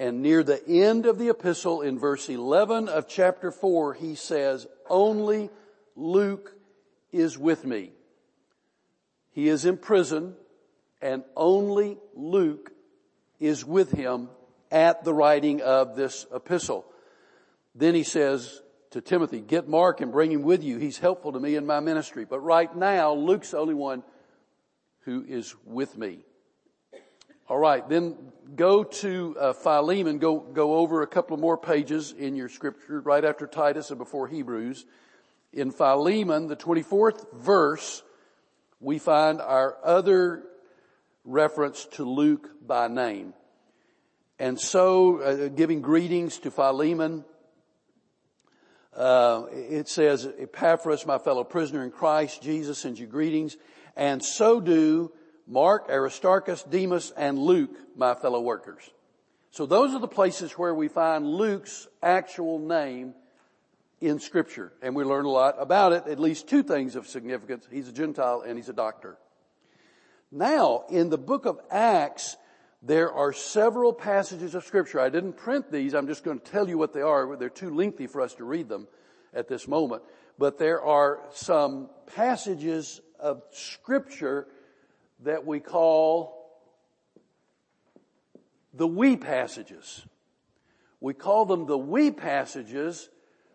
and 0.00 0.22
near 0.22 0.42
the 0.42 0.66
end 0.66 1.04
of 1.04 1.18
the 1.18 1.28
epistle 1.28 1.82
in 1.82 1.98
verse 1.98 2.30
11 2.30 2.88
of 2.88 3.06
chapter 3.06 3.50
4 3.50 3.92
he 3.92 4.14
says, 4.14 4.66
only 4.88 5.50
Luke 5.94 6.54
is 7.12 7.36
with 7.36 7.66
me. 7.66 7.92
He 9.32 9.50
is 9.50 9.66
in 9.66 9.76
prison 9.76 10.36
and 11.02 11.22
only 11.36 11.98
Luke 12.14 12.72
is 13.40 13.62
with 13.62 13.92
him 13.92 14.30
at 14.70 15.04
the 15.04 15.12
writing 15.12 15.60
of 15.60 15.96
this 15.96 16.26
epistle. 16.34 16.86
Then 17.74 17.94
he 17.94 18.02
says 18.02 18.62
to 18.92 19.02
Timothy, 19.02 19.40
get 19.40 19.68
Mark 19.68 20.00
and 20.00 20.10
bring 20.10 20.32
him 20.32 20.42
with 20.42 20.64
you. 20.64 20.78
He's 20.78 20.98
helpful 20.98 21.32
to 21.32 21.38
me 21.38 21.56
in 21.56 21.66
my 21.66 21.80
ministry. 21.80 22.24
But 22.24 22.40
right 22.40 22.74
now, 22.74 23.12
Luke's 23.12 23.50
the 23.50 23.58
only 23.58 23.74
one 23.74 24.02
who 25.00 25.22
is 25.28 25.54
with 25.66 25.98
me. 25.98 26.20
All 27.50 27.58
right, 27.58 27.86
then 27.88 28.16
go 28.54 28.84
to 28.84 29.36
uh, 29.36 29.52
Philemon. 29.54 30.18
Go 30.20 30.38
go 30.38 30.76
over 30.76 31.02
a 31.02 31.06
couple 31.08 31.36
more 31.36 31.58
pages 31.58 32.14
in 32.16 32.36
your 32.36 32.48
scripture 32.48 33.00
right 33.00 33.24
after 33.24 33.48
Titus 33.48 33.90
and 33.90 33.98
before 33.98 34.28
Hebrews. 34.28 34.86
In 35.52 35.72
Philemon, 35.72 36.46
the 36.46 36.54
twenty 36.54 36.82
fourth 36.82 37.26
verse, 37.32 38.04
we 38.78 39.00
find 39.00 39.40
our 39.40 39.76
other 39.82 40.44
reference 41.24 41.86
to 41.94 42.04
Luke 42.04 42.48
by 42.64 42.86
name. 42.86 43.34
And 44.38 44.56
so, 44.56 45.20
uh, 45.20 45.48
giving 45.48 45.82
greetings 45.82 46.38
to 46.38 46.52
Philemon, 46.52 47.24
uh, 48.94 49.46
it 49.50 49.88
says, 49.88 50.24
Epaphras, 50.38 51.04
my 51.04 51.18
fellow 51.18 51.42
prisoner 51.42 51.82
in 51.82 51.90
Christ 51.90 52.42
Jesus, 52.42 52.78
sends 52.78 53.00
you 53.00 53.08
greetings, 53.08 53.56
and 53.96 54.24
so 54.24 54.60
do 54.60 55.10
Mark, 55.50 55.88
Aristarchus, 55.90 56.62
Demas, 56.62 57.12
and 57.16 57.36
Luke, 57.36 57.76
my 57.96 58.14
fellow 58.14 58.40
workers. 58.40 58.88
So 59.50 59.66
those 59.66 59.92
are 59.94 59.98
the 59.98 60.06
places 60.06 60.52
where 60.52 60.72
we 60.72 60.86
find 60.86 61.26
Luke's 61.26 61.88
actual 62.00 62.60
name 62.60 63.14
in 64.00 64.20
scripture. 64.20 64.72
And 64.80 64.94
we 64.94 65.02
learn 65.02 65.24
a 65.24 65.30
lot 65.30 65.56
about 65.58 65.92
it, 65.92 66.06
at 66.06 66.20
least 66.20 66.48
two 66.48 66.62
things 66.62 66.94
of 66.94 67.08
significance. 67.08 67.66
He's 67.68 67.88
a 67.88 67.92
Gentile 67.92 68.42
and 68.46 68.56
he's 68.56 68.68
a 68.68 68.72
doctor. 68.72 69.18
Now, 70.30 70.84
in 70.88 71.10
the 71.10 71.18
book 71.18 71.46
of 71.46 71.58
Acts, 71.68 72.36
there 72.80 73.12
are 73.12 73.32
several 73.32 73.92
passages 73.92 74.54
of 74.54 74.64
scripture. 74.64 75.00
I 75.00 75.08
didn't 75.08 75.32
print 75.32 75.72
these. 75.72 75.94
I'm 75.94 76.06
just 76.06 76.22
going 76.22 76.38
to 76.38 76.50
tell 76.50 76.68
you 76.68 76.78
what 76.78 76.92
they 76.92 77.02
are. 77.02 77.36
They're 77.36 77.48
too 77.48 77.74
lengthy 77.74 78.06
for 78.06 78.20
us 78.20 78.34
to 78.34 78.44
read 78.44 78.68
them 78.68 78.86
at 79.34 79.48
this 79.48 79.66
moment. 79.66 80.04
But 80.38 80.58
there 80.58 80.80
are 80.80 81.18
some 81.32 81.90
passages 82.14 83.00
of 83.18 83.42
scripture 83.50 84.46
that 85.24 85.46
we 85.46 85.60
call 85.60 86.36
the 88.72 88.86
we 88.86 89.16
passages. 89.16 90.04
We 91.00 91.14
call 91.14 91.46
them 91.46 91.66
the 91.66 91.78
we 91.78 92.10
passages 92.10 93.08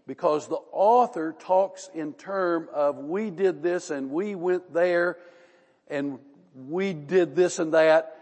because 0.08 0.48
the 0.48 0.60
author 0.72 1.36
talks 1.40 1.90
in 1.94 2.14
term 2.14 2.70
of 2.74 2.98
we 2.98 3.30
did 3.30 3.64
this 3.64 3.90
and 3.90 4.12
we 4.12 4.36
went 4.36 4.74
there 4.74 5.18
and 5.88 6.20
we 6.56 6.94
did 6.94 7.36
this 7.36 7.60
and 7.60 7.74
that 7.74 8.16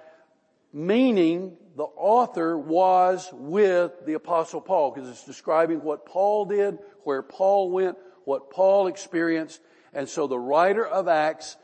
meaning 0.74 1.56
the 1.76 1.84
author 1.84 2.58
was 2.58 3.30
with 3.32 3.92
the 4.06 4.14
apostle 4.14 4.62
Paul 4.62 4.92
because 4.92 5.10
it's 5.10 5.26
describing 5.26 5.82
what 5.82 6.06
Paul 6.06 6.46
did, 6.46 6.80
where 7.04 7.22
Paul 7.22 7.72
went, 7.72 7.98
what 8.26 8.50
Paul 8.50 8.88
experienced. 8.88 9.62
And 9.94 10.10
so 10.10 10.28
the 10.28 10.40
writer 10.40 10.86
of 10.86 11.08
Acts, 11.08 11.56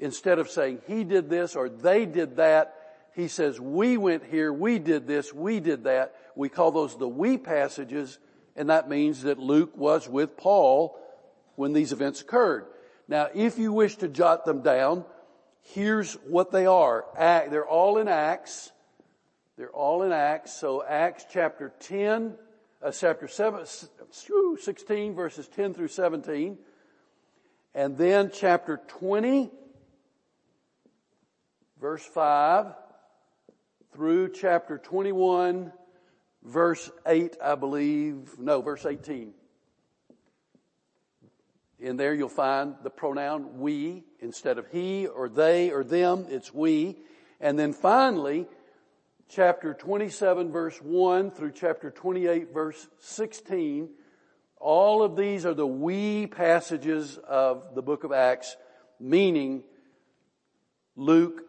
instead 0.00 0.38
of 0.38 0.50
saying 0.50 0.80
he 0.86 1.04
did 1.04 1.30
this 1.30 1.54
or 1.54 1.68
they 1.68 2.06
did 2.06 2.36
that, 2.36 2.74
he 3.14 3.28
says 3.28 3.60
we 3.60 3.96
went 3.96 4.24
here, 4.24 4.52
we 4.52 4.78
did 4.78 5.06
this, 5.06 5.32
we 5.32 5.60
did 5.60 5.84
that. 5.84 6.14
We 6.34 6.48
call 6.48 6.72
those 6.72 6.96
the 6.96 7.08
we 7.08 7.38
passages 7.38 8.18
and 8.56 8.70
that 8.70 8.88
means 8.88 9.22
that 9.22 9.38
Luke 9.38 9.76
was 9.76 10.08
with 10.08 10.36
Paul 10.36 10.98
when 11.54 11.72
these 11.72 11.92
events 11.92 12.20
occurred. 12.20 12.66
Now 13.06 13.28
if 13.34 13.58
you 13.58 13.72
wish 13.72 13.96
to 13.96 14.08
jot 14.08 14.44
them 14.44 14.62
down, 14.62 15.04
here's 15.60 16.14
what 16.26 16.50
they 16.50 16.66
are. 16.66 17.04
They're 17.16 17.66
all 17.66 17.98
in 17.98 18.08
Acts. 18.08 18.72
They're 19.56 19.70
all 19.70 20.02
in 20.02 20.12
Acts. 20.12 20.58
So 20.58 20.82
Acts 20.82 21.26
chapter 21.30 21.72
10, 21.80 22.34
uh, 22.82 22.90
chapter 22.92 23.28
7, 23.28 23.66
16 24.58 25.14
verses 25.14 25.48
10 25.48 25.74
through 25.74 25.88
17. 25.88 26.56
And 27.74 27.96
then 27.96 28.30
chapter 28.32 28.80
20, 28.88 29.50
verse 31.80 32.04
5 32.04 32.74
through 33.94 34.32
chapter 34.32 34.76
21, 34.76 35.72
verse 36.44 36.90
8, 37.06 37.36
I 37.42 37.54
believe. 37.54 38.38
No, 38.38 38.60
verse 38.60 38.84
18. 38.84 39.32
In 41.78 41.96
there 41.96 42.12
you'll 42.12 42.28
find 42.28 42.74
the 42.82 42.90
pronoun 42.90 43.60
we 43.60 44.04
instead 44.20 44.58
of 44.58 44.66
he 44.70 45.06
or 45.06 45.30
they 45.30 45.70
or 45.70 45.82
them, 45.82 46.26
it's 46.28 46.52
we. 46.52 46.98
And 47.40 47.58
then 47.58 47.72
finally, 47.72 48.46
chapter 49.30 49.72
27 49.72 50.52
verse 50.52 50.76
1 50.82 51.30
through 51.30 51.52
chapter 51.52 51.90
28 51.90 52.52
verse 52.52 52.88
16, 52.98 53.88
all 54.58 55.02
of 55.02 55.16
these 55.16 55.46
are 55.46 55.54
the 55.54 55.66
we 55.66 56.26
passages 56.26 57.16
of 57.26 57.74
the 57.74 57.80
book 57.80 58.04
of 58.04 58.12
Acts, 58.12 58.58
meaning 58.98 59.62
Luke 60.96 61.44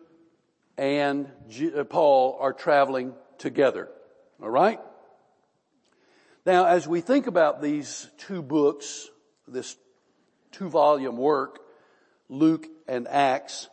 and 0.77 1.29
uh, 1.75 1.83
Paul 1.83 2.37
are 2.39 2.53
traveling 2.53 3.13
together. 3.37 3.89
Alright? 4.41 4.79
Now 6.45 6.65
as 6.65 6.87
we 6.87 7.01
think 7.01 7.27
about 7.27 7.61
these 7.61 8.09
two 8.17 8.41
books, 8.41 9.09
this 9.47 9.75
two 10.51 10.69
volume 10.69 11.17
work, 11.17 11.59
Luke 12.29 12.67
and 12.87 13.07
Acts, 13.07 13.69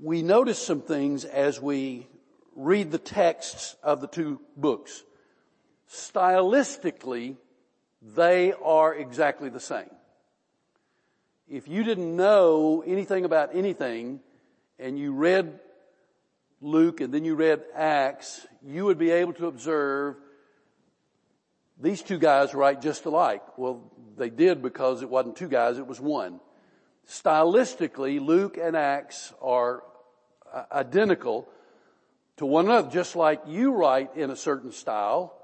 we 0.00 0.22
notice 0.22 0.58
some 0.58 0.80
things 0.80 1.24
as 1.24 1.60
we 1.60 2.08
read 2.56 2.90
the 2.90 2.98
texts 2.98 3.76
of 3.82 4.00
the 4.00 4.08
two 4.08 4.40
books. 4.56 5.04
Stylistically, 5.88 7.36
they 8.02 8.52
are 8.52 8.94
exactly 8.94 9.48
the 9.48 9.60
same. 9.60 9.90
If 11.48 11.68
you 11.68 11.84
didn't 11.84 12.16
know 12.16 12.82
anything 12.86 13.24
about 13.24 13.54
anything 13.54 14.20
and 14.78 14.98
you 14.98 15.12
read 15.12 15.60
Luke 16.62 17.00
and 17.00 17.12
then 17.12 17.24
you 17.24 17.34
read 17.34 17.60
Acts, 17.74 18.46
you 18.64 18.84
would 18.84 18.96
be 18.96 19.10
able 19.10 19.32
to 19.34 19.46
observe 19.46 20.16
these 21.80 22.02
two 22.02 22.18
guys 22.18 22.54
write 22.54 22.80
just 22.80 23.04
alike. 23.04 23.42
Well, 23.58 23.90
they 24.16 24.30
did 24.30 24.62
because 24.62 25.02
it 25.02 25.10
wasn't 25.10 25.36
two 25.36 25.48
guys, 25.48 25.78
it 25.78 25.86
was 25.86 26.00
one. 26.00 26.38
Stylistically, 27.08 28.24
Luke 28.24 28.56
and 28.62 28.76
Acts 28.76 29.34
are 29.42 29.82
uh, 30.54 30.62
identical 30.70 31.48
to 32.36 32.46
one 32.46 32.66
another, 32.66 32.88
just 32.90 33.16
like 33.16 33.42
you 33.48 33.72
write 33.72 34.16
in 34.16 34.30
a 34.30 34.36
certain 34.36 34.70
style. 34.70 35.34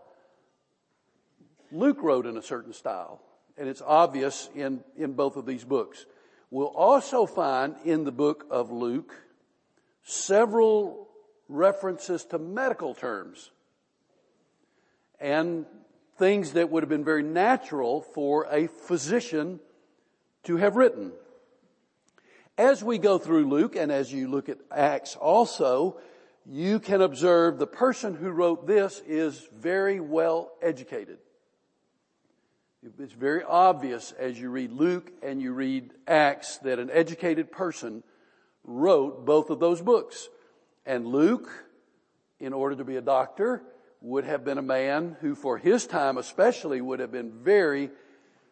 Luke 1.72 1.98
wrote 2.00 2.26
in 2.26 2.37
a 2.37 2.42
certain 2.42 2.72
style, 2.72 3.20
and 3.56 3.68
it's 3.68 3.82
obvious 3.84 4.48
in, 4.54 4.84
in 4.96 5.14
both 5.14 5.37
of 5.37 5.46
these 5.46 5.64
books. 5.64 6.06
We'll 6.50 6.66
also 6.68 7.26
find 7.26 7.75
in 7.84 8.04
the 8.04 8.12
book 8.12 8.46
of 8.50 8.70
Luke 8.70 9.14
several 10.04 11.07
references 11.49 12.25
to 12.26 12.38
medical 12.38 12.95
terms 12.95 13.50
and 15.21 15.67
things 16.17 16.52
that 16.52 16.71
would 16.71 16.83
have 16.83 16.90
been 16.90 17.05
very 17.05 17.23
natural 17.23 18.02
for 18.02 18.47
a 18.50 18.67
physician 18.67 19.61
to 20.45 20.57
have 20.57 20.76
written. 20.76 21.12
As 22.57 22.83
we 22.83 22.99
go 22.99 23.19
through 23.19 23.49
Luke 23.49 23.76
and 23.76 23.93
as 23.93 24.12
you 24.12 24.28
look 24.28 24.49
at 24.49 24.59
Acts 24.71 25.14
also, 25.17 25.99
you 26.45 26.81
can 26.81 27.00
observe 27.02 27.59
the 27.59 27.67
person 27.67 28.14
who 28.14 28.31
wrote 28.31 28.67
this 28.67 29.02
is 29.07 29.47
very 29.57 30.00
well 30.00 30.52
educated. 30.61 31.19
It's 32.99 33.12
very 33.12 33.43
obvious 33.43 34.12
as 34.12 34.40
you 34.40 34.50
read 34.50 34.73
Luke 34.73 35.12
and 35.23 35.43
you 35.43 35.52
read 35.52 35.93
Acts 36.07 36.59
that 36.59 36.78
an 36.78 36.90
educated 36.93 37.52
person 37.52 38.02
wrote 38.64 39.25
both 39.25 39.50
of 39.50 39.61
those 39.61 39.83
books. 39.83 40.28
And 40.88 41.07
Luke, 41.07 41.50
in 42.40 42.54
order 42.54 42.76
to 42.76 42.85
be 42.85 42.97
a 42.97 43.02
doctor, 43.02 43.62
would 44.00 44.25
have 44.25 44.42
been 44.42 44.57
a 44.57 44.62
man 44.62 45.18
who 45.21 45.35
for 45.35 45.59
his 45.59 45.87
time 45.87 46.16
especially 46.16 46.80
would 46.80 47.00
have 47.00 47.12
been 47.12 47.30
very 47.30 47.90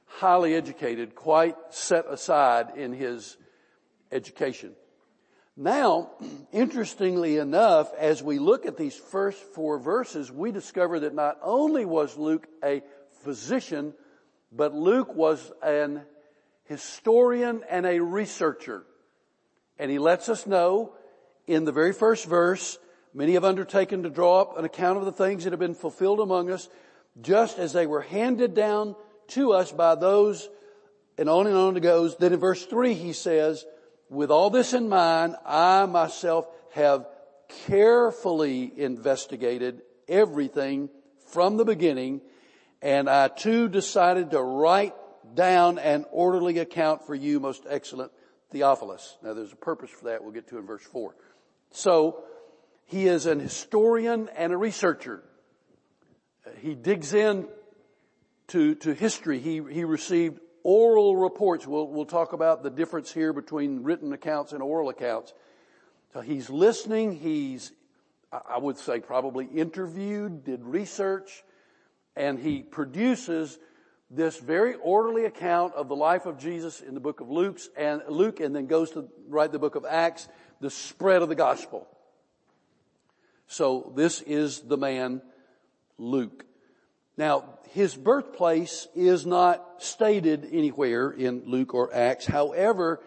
highly 0.04 0.54
educated, 0.54 1.14
quite 1.14 1.56
set 1.70 2.04
aside 2.10 2.76
in 2.76 2.92
his 2.92 3.38
education. 4.12 4.72
Now, 5.56 6.10
interestingly 6.52 7.38
enough, 7.38 7.90
as 7.94 8.22
we 8.22 8.38
look 8.38 8.66
at 8.66 8.76
these 8.76 8.96
first 8.96 9.38
four 9.38 9.78
verses, 9.78 10.30
we 10.30 10.52
discover 10.52 11.00
that 11.00 11.14
not 11.14 11.38
only 11.42 11.86
was 11.86 12.18
Luke 12.18 12.46
a 12.62 12.82
physician, 13.24 13.94
but 14.52 14.74
Luke 14.74 15.14
was 15.14 15.52
an 15.62 16.02
historian 16.64 17.62
and 17.70 17.86
a 17.86 17.98
researcher. 17.98 18.84
And 19.78 19.90
he 19.90 19.98
lets 19.98 20.28
us 20.28 20.46
know 20.46 20.92
in 21.46 21.64
the 21.64 21.72
very 21.72 21.92
first 21.92 22.26
verse, 22.26 22.78
many 23.14 23.34
have 23.34 23.44
undertaken 23.44 24.02
to 24.02 24.10
draw 24.10 24.40
up 24.42 24.58
an 24.58 24.64
account 24.64 24.98
of 24.98 25.04
the 25.04 25.12
things 25.12 25.44
that 25.44 25.52
have 25.52 25.60
been 25.60 25.74
fulfilled 25.74 26.20
among 26.20 26.50
us, 26.50 26.68
just 27.20 27.58
as 27.58 27.72
they 27.72 27.86
were 27.86 28.02
handed 28.02 28.54
down 28.54 28.94
to 29.28 29.52
us 29.52 29.72
by 29.72 29.94
those, 29.94 30.48
and 31.18 31.28
on 31.28 31.46
and 31.46 31.56
on 31.56 31.76
it 31.76 31.80
goes. 31.80 32.16
Then 32.16 32.32
in 32.32 32.38
verse 32.38 32.64
three 32.66 32.94
he 32.94 33.12
says, 33.12 33.64
with 34.08 34.30
all 34.30 34.50
this 34.50 34.72
in 34.72 34.88
mind, 34.88 35.34
I 35.44 35.86
myself 35.86 36.46
have 36.72 37.06
carefully 37.66 38.72
investigated 38.76 39.82
everything 40.08 40.90
from 41.28 41.56
the 41.56 41.64
beginning, 41.64 42.20
and 42.82 43.08
I 43.08 43.28
too 43.28 43.68
decided 43.68 44.30
to 44.30 44.42
write 44.42 44.94
down 45.34 45.78
an 45.78 46.04
orderly 46.12 46.58
account 46.58 47.06
for 47.06 47.14
you, 47.14 47.40
most 47.40 47.64
excellent 47.68 48.12
Theophilus. 48.50 49.16
Now 49.22 49.34
there's 49.34 49.52
a 49.52 49.56
purpose 49.56 49.90
for 49.90 50.04
that 50.06 50.22
we'll 50.22 50.32
get 50.32 50.48
to 50.48 50.58
in 50.58 50.66
verse 50.66 50.84
4. 50.84 51.14
So, 51.70 52.24
he 52.86 53.06
is 53.06 53.26
an 53.26 53.40
historian 53.40 54.28
and 54.36 54.52
a 54.52 54.56
researcher. 54.56 55.22
He 56.58 56.74
digs 56.74 57.12
in 57.12 57.48
to, 58.48 58.76
to 58.76 58.94
history. 58.94 59.40
He, 59.40 59.60
he 59.70 59.84
received 59.84 60.40
oral 60.62 61.16
reports. 61.16 61.66
We'll, 61.66 61.88
we'll 61.88 62.06
talk 62.06 62.32
about 62.32 62.62
the 62.62 62.70
difference 62.70 63.12
here 63.12 63.32
between 63.32 63.82
written 63.82 64.12
accounts 64.12 64.52
and 64.52 64.62
oral 64.62 64.88
accounts. 64.88 65.34
So 66.12 66.20
he's 66.20 66.48
listening. 66.48 67.16
He's, 67.16 67.72
I 68.32 68.58
would 68.58 68.78
say 68.78 69.00
probably 69.00 69.46
interviewed, 69.46 70.44
did 70.44 70.64
research, 70.64 71.44
and 72.14 72.38
he 72.38 72.62
produces 72.62 73.58
this 74.10 74.38
very 74.38 74.74
orderly 74.74 75.24
account 75.24 75.74
of 75.74 75.88
the 75.88 75.96
life 75.96 76.26
of 76.26 76.38
Jesus 76.38 76.80
in 76.80 76.94
the 76.94 77.00
book 77.00 77.20
of 77.20 77.28
Luke's 77.28 77.68
and 77.76 78.02
Luke 78.08 78.38
and 78.38 78.54
then 78.54 78.66
goes 78.66 78.92
to 78.92 79.08
write 79.28 79.50
the 79.50 79.58
book 79.58 79.74
of 79.74 79.84
Acts, 79.84 80.28
the 80.60 80.70
spread 80.70 81.22
of 81.22 81.28
the 81.28 81.34
gospel. 81.34 81.86
So 83.46 83.92
this 83.94 84.20
is 84.22 84.60
the 84.60 84.76
man 84.76 85.22
Luke. 85.98 86.44
Now, 87.16 87.44
his 87.70 87.94
birthplace 87.94 88.88
is 88.94 89.24
not 89.26 89.82
stated 89.82 90.48
anywhere 90.52 91.10
in 91.10 91.42
Luke 91.46 91.74
or 91.74 91.94
Acts. 91.94 92.26
However, 92.26 93.00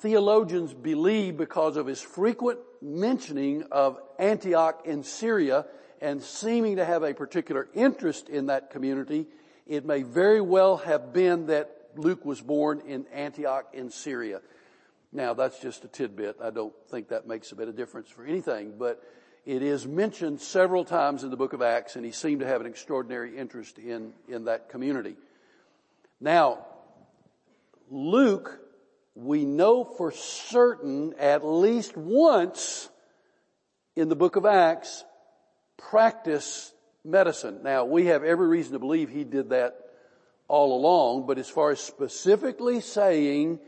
theologians 0.00 0.74
believe 0.74 1.36
because 1.36 1.76
of 1.76 1.86
his 1.86 2.00
frequent 2.00 2.58
mentioning 2.80 3.64
of 3.70 3.98
Antioch 4.18 4.82
in 4.84 5.02
Syria 5.02 5.66
and 6.00 6.22
seeming 6.22 6.76
to 6.76 6.84
have 6.84 7.02
a 7.02 7.14
particular 7.14 7.68
interest 7.74 8.28
in 8.28 8.46
that 8.46 8.70
community, 8.70 9.26
it 9.66 9.84
may 9.84 10.02
very 10.02 10.40
well 10.40 10.76
have 10.78 11.12
been 11.12 11.46
that 11.46 11.74
Luke 11.96 12.24
was 12.24 12.40
born 12.40 12.82
in 12.86 13.06
Antioch 13.12 13.66
in 13.72 13.90
Syria. 13.90 14.40
Now 15.12 15.34
that's 15.34 15.58
just 15.60 15.84
a 15.84 15.88
tidbit. 15.88 16.36
I 16.42 16.50
don't 16.50 16.74
think 16.90 17.08
that 17.08 17.26
makes 17.26 17.52
a 17.52 17.56
bit 17.56 17.68
of 17.68 17.76
difference 17.76 18.10
for 18.10 18.24
anything, 18.24 18.74
but 18.78 19.02
it 19.46 19.62
is 19.62 19.86
mentioned 19.86 20.40
several 20.40 20.84
times 20.84 21.24
in 21.24 21.30
the 21.30 21.36
book 21.36 21.52
of 21.52 21.62
Acts 21.62 21.96
and 21.96 22.04
he 22.04 22.12
seemed 22.12 22.40
to 22.40 22.46
have 22.46 22.60
an 22.60 22.66
extraordinary 22.66 23.36
interest 23.36 23.78
in, 23.78 24.12
in 24.28 24.44
that 24.44 24.68
community. 24.68 25.16
Now, 26.20 26.66
Luke, 27.90 28.60
we 29.14 29.44
know 29.44 29.84
for 29.84 30.12
certain 30.12 31.14
at 31.18 31.44
least 31.44 31.96
once 31.96 32.88
in 33.96 34.08
the 34.08 34.16
book 34.16 34.36
of 34.36 34.44
Acts 34.44 35.04
practiced 35.76 36.74
medicine. 37.04 37.60
Now, 37.62 37.84
we 37.84 38.06
have 38.06 38.22
every 38.22 38.48
reason 38.48 38.72
to 38.74 38.78
believe 38.78 39.08
he 39.08 39.24
did 39.24 39.50
that 39.50 39.76
all 40.46 40.76
along, 40.76 41.26
but 41.26 41.38
as 41.38 41.48
far 41.48 41.70
as 41.70 41.80
specifically 41.80 42.80
saying 42.80 43.58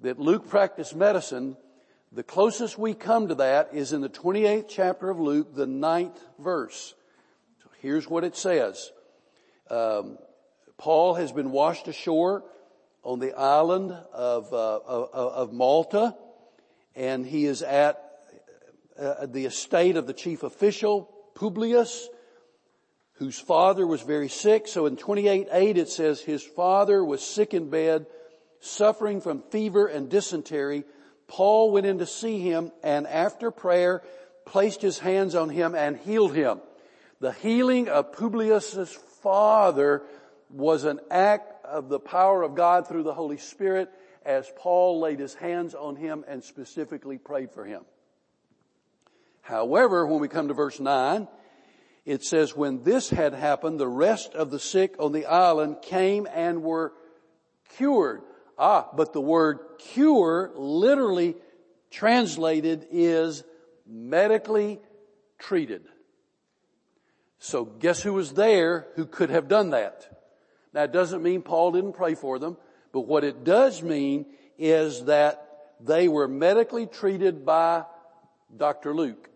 that 0.00 0.18
Luke 0.18 0.48
practiced 0.48 0.94
medicine, 0.94 1.56
the 2.12 2.22
closest 2.22 2.78
we 2.78 2.94
come 2.94 3.28
to 3.28 3.34
that 3.36 3.70
is 3.72 3.92
in 3.92 4.00
the 4.00 4.08
28th 4.08 4.66
chapter 4.68 5.10
of 5.10 5.18
Luke, 5.18 5.54
the 5.54 5.66
ninth 5.66 6.18
verse. 6.38 6.94
So 7.62 7.68
here's 7.80 8.08
what 8.08 8.24
it 8.24 8.36
says. 8.36 8.90
Um, 9.70 10.18
Paul 10.78 11.14
has 11.14 11.32
been 11.32 11.50
washed 11.50 11.88
ashore 11.88 12.44
on 13.02 13.18
the 13.18 13.34
island 13.34 13.92
of, 14.12 14.52
uh, 14.52 14.80
of, 14.86 15.10
of, 15.12 15.52
Malta, 15.52 16.16
and 16.94 17.26
he 17.26 17.44
is 17.44 17.62
at 17.62 18.02
uh, 18.98 19.26
the 19.26 19.44
estate 19.44 19.96
of 19.96 20.06
the 20.06 20.12
chief 20.12 20.42
official, 20.42 21.10
Publius, 21.34 22.08
whose 23.14 23.38
father 23.38 23.86
was 23.86 24.02
very 24.02 24.28
sick. 24.28 24.68
So 24.68 24.86
in 24.86 24.96
28.8 24.96 25.76
it 25.76 25.88
says 25.88 26.20
his 26.20 26.42
father 26.42 27.04
was 27.04 27.22
sick 27.22 27.52
in 27.52 27.68
bed, 27.68 28.06
suffering 28.60 29.20
from 29.20 29.42
fever 29.50 29.86
and 29.86 30.08
dysentery. 30.08 30.84
Paul 31.26 31.72
went 31.72 31.86
in 31.86 31.98
to 31.98 32.06
see 32.06 32.40
him 32.40 32.72
and 32.82 33.06
after 33.06 33.50
prayer 33.50 34.02
placed 34.44 34.82
his 34.82 34.98
hands 34.98 35.34
on 35.34 35.50
him 35.50 35.74
and 35.74 35.96
healed 35.96 36.34
him. 36.34 36.60
The 37.20 37.32
healing 37.32 37.88
of 37.88 38.12
Publius's 38.12 38.92
father 39.22 40.02
was 40.50 40.84
an 40.84 41.00
act 41.10 41.64
of 41.64 41.88
the 41.88 42.00
power 42.00 42.42
of 42.42 42.54
God 42.54 42.88
through 42.88 43.02
the 43.02 43.14
Holy 43.14 43.36
Spirit 43.36 43.90
as 44.24 44.50
Paul 44.56 45.00
laid 45.00 45.18
his 45.18 45.34
hands 45.34 45.74
on 45.74 45.96
him 45.96 46.24
and 46.26 46.42
specifically 46.42 47.18
prayed 47.18 47.50
for 47.50 47.64
him. 47.64 47.82
However, 49.42 50.06
when 50.06 50.20
we 50.20 50.28
come 50.28 50.48
to 50.48 50.54
verse 50.54 50.78
9, 50.78 51.26
it 52.04 52.22
says, 52.22 52.56
when 52.56 52.82
this 52.82 53.10
had 53.10 53.34
happened, 53.34 53.78
the 53.78 53.88
rest 53.88 54.34
of 54.34 54.50
the 54.50 54.58
sick 54.58 54.94
on 54.98 55.12
the 55.12 55.26
island 55.26 55.82
came 55.82 56.26
and 56.32 56.62
were 56.62 56.92
cured. 57.76 58.22
Ah, 58.58 58.88
but 58.94 59.12
the 59.12 59.20
word 59.20 59.60
cure 59.78 60.50
literally 60.56 61.36
translated 61.90 62.86
is 62.90 63.44
medically 63.86 64.80
treated. 65.38 65.82
So 67.38 67.64
guess 67.64 68.02
who 68.02 68.14
was 68.14 68.32
there 68.32 68.88
who 68.96 69.06
could 69.06 69.30
have 69.30 69.48
done 69.48 69.70
that? 69.70 70.06
It 70.74 70.92
doesn't 70.92 71.22
mean 71.22 71.42
Paul 71.42 71.72
didn't 71.72 71.94
pray 71.94 72.14
for 72.14 72.38
them, 72.38 72.56
but 72.92 73.00
what 73.02 73.24
it 73.24 73.44
does 73.44 73.82
mean 73.82 74.26
is 74.58 75.04
that 75.04 75.44
they 75.80 76.08
were 76.08 76.28
medically 76.28 76.86
treated 76.86 77.44
by 77.44 77.84
Dr. 78.56 78.94
Luke. 78.94 79.28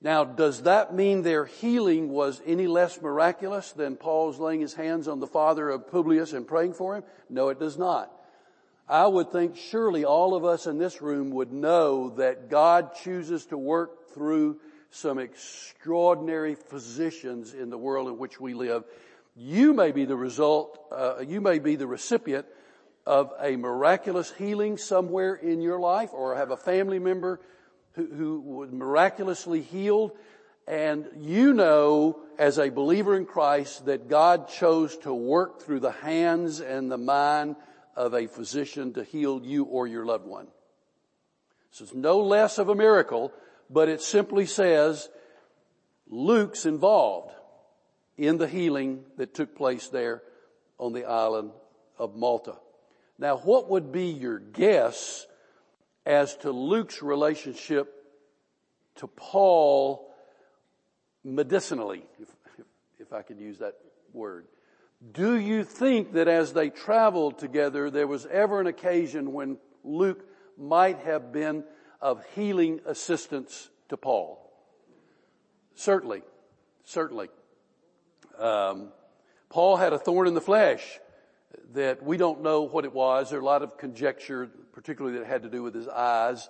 Now, 0.00 0.24
does 0.24 0.62
that 0.62 0.94
mean 0.94 1.22
their 1.22 1.44
healing 1.44 2.10
was 2.10 2.40
any 2.46 2.66
less 2.66 3.02
miraculous 3.02 3.72
than 3.72 3.96
Paul's 3.96 4.38
laying 4.38 4.60
his 4.60 4.74
hands 4.74 5.08
on 5.08 5.18
the 5.18 5.26
father 5.26 5.68
of 5.70 5.90
Publius 5.90 6.32
and 6.32 6.46
praying 6.46 6.74
for 6.74 6.96
him? 6.96 7.04
No, 7.28 7.48
it 7.48 7.58
does 7.58 7.76
not. 7.76 8.12
I 8.88 9.06
would 9.06 9.30
think 9.30 9.56
surely 9.56 10.06
all 10.06 10.34
of 10.34 10.46
us 10.46 10.66
in 10.66 10.78
this 10.78 11.02
room 11.02 11.30
would 11.32 11.52
know 11.52 12.10
that 12.10 12.48
God 12.48 12.94
chooses 12.94 13.44
to 13.46 13.58
work 13.58 14.14
through 14.14 14.60
some 14.90 15.18
extraordinary 15.18 16.54
physicians 16.54 17.52
in 17.52 17.68
the 17.68 17.76
world 17.76 18.08
in 18.08 18.16
which 18.16 18.40
we 18.40 18.54
live. 18.54 18.84
You 19.36 19.74
may 19.74 19.92
be 19.92 20.06
the 20.06 20.16
result, 20.16 20.80
uh, 20.90 21.16
you 21.26 21.42
may 21.42 21.58
be 21.58 21.76
the 21.76 21.86
recipient 21.86 22.46
of 23.06 23.32
a 23.40 23.56
miraculous 23.56 24.32
healing 24.32 24.78
somewhere 24.78 25.34
in 25.34 25.60
your 25.60 25.78
life 25.78 26.10
or 26.14 26.36
have 26.36 26.50
a 26.50 26.56
family 26.56 26.98
member 26.98 27.40
who, 27.92 28.06
who 28.06 28.40
was 28.40 28.72
miraculously 28.72 29.60
healed. 29.60 30.12
And 30.66 31.08
you 31.16 31.52
know, 31.52 32.20
as 32.38 32.58
a 32.58 32.70
believer 32.70 33.14
in 33.16 33.26
Christ, 33.26 33.84
that 33.84 34.08
God 34.08 34.48
chose 34.48 34.96
to 34.98 35.12
work 35.12 35.62
through 35.62 35.80
the 35.80 35.92
hands 35.92 36.60
and 36.60 36.90
the 36.90 36.98
mind 36.98 37.56
of 37.98 38.14
a 38.14 38.28
physician 38.28 38.92
to 38.92 39.02
heal 39.02 39.42
you 39.42 39.64
or 39.64 39.88
your 39.88 40.06
loved 40.06 40.24
one. 40.24 40.46
So 41.72 41.82
it's 41.82 41.94
no 41.94 42.20
less 42.20 42.58
of 42.58 42.68
a 42.68 42.74
miracle, 42.76 43.32
but 43.68 43.88
it 43.88 44.00
simply 44.00 44.46
says 44.46 45.08
Luke's 46.06 46.64
involved 46.64 47.32
in 48.16 48.38
the 48.38 48.46
healing 48.46 49.02
that 49.16 49.34
took 49.34 49.56
place 49.56 49.88
there 49.88 50.22
on 50.78 50.92
the 50.92 51.06
island 51.06 51.50
of 51.98 52.14
Malta. 52.14 52.54
Now 53.18 53.36
what 53.38 53.68
would 53.68 53.90
be 53.90 54.06
your 54.06 54.38
guess 54.38 55.26
as 56.06 56.36
to 56.36 56.52
Luke's 56.52 57.02
relationship 57.02 57.92
to 58.94 59.08
Paul 59.08 60.08
medicinally, 61.24 62.04
if, 62.20 62.28
if 63.00 63.12
I 63.12 63.22
could 63.22 63.40
use 63.40 63.58
that 63.58 63.74
word. 64.12 64.46
Do 65.12 65.38
you 65.38 65.62
think 65.62 66.14
that 66.14 66.26
as 66.26 66.52
they 66.52 66.70
traveled 66.70 67.38
together, 67.38 67.90
there 67.90 68.06
was 68.06 68.26
ever 68.26 68.60
an 68.60 68.66
occasion 68.66 69.32
when 69.32 69.58
Luke 69.84 70.24
might 70.56 70.98
have 71.00 71.32
been 71.32 71.64
of 72.00 72.24
healing 72.34 72.80
assistance 72.84 73.70
to 73.90 73.96
Paul? 73.96 74.44
Certainly, 75.74 76.22
certainly. 76.84 77.28
Um, 78.38 78.88
Paul 79.48 79.76
had 79.76 79.92
a 79.92 79.98
thorn 79.98 80.26
in 80.26 80.34
the 80.34 80.40
flesh 80.40 80.98
that 81.74 82.02
we 82.02 82.16
don't 82.16 82.42
know 82.42 82.62
what 82.62 82.84
it 82.84 82.92
was. 82.92 83.30
There 83.30 83.38
are 83.38 83.42
a 83.42 83.44
lot 83.44 83.62
of 83.62 83.78
conjecture, 83.78 84.50
particularly 84.72 85.18
that 85.18 85.26
had 85.26 85.42
to 85.44 85.48
do 85.48 85.62
with 85.62 85.74
his 85.74 85.86
eyes. 85.86 86.48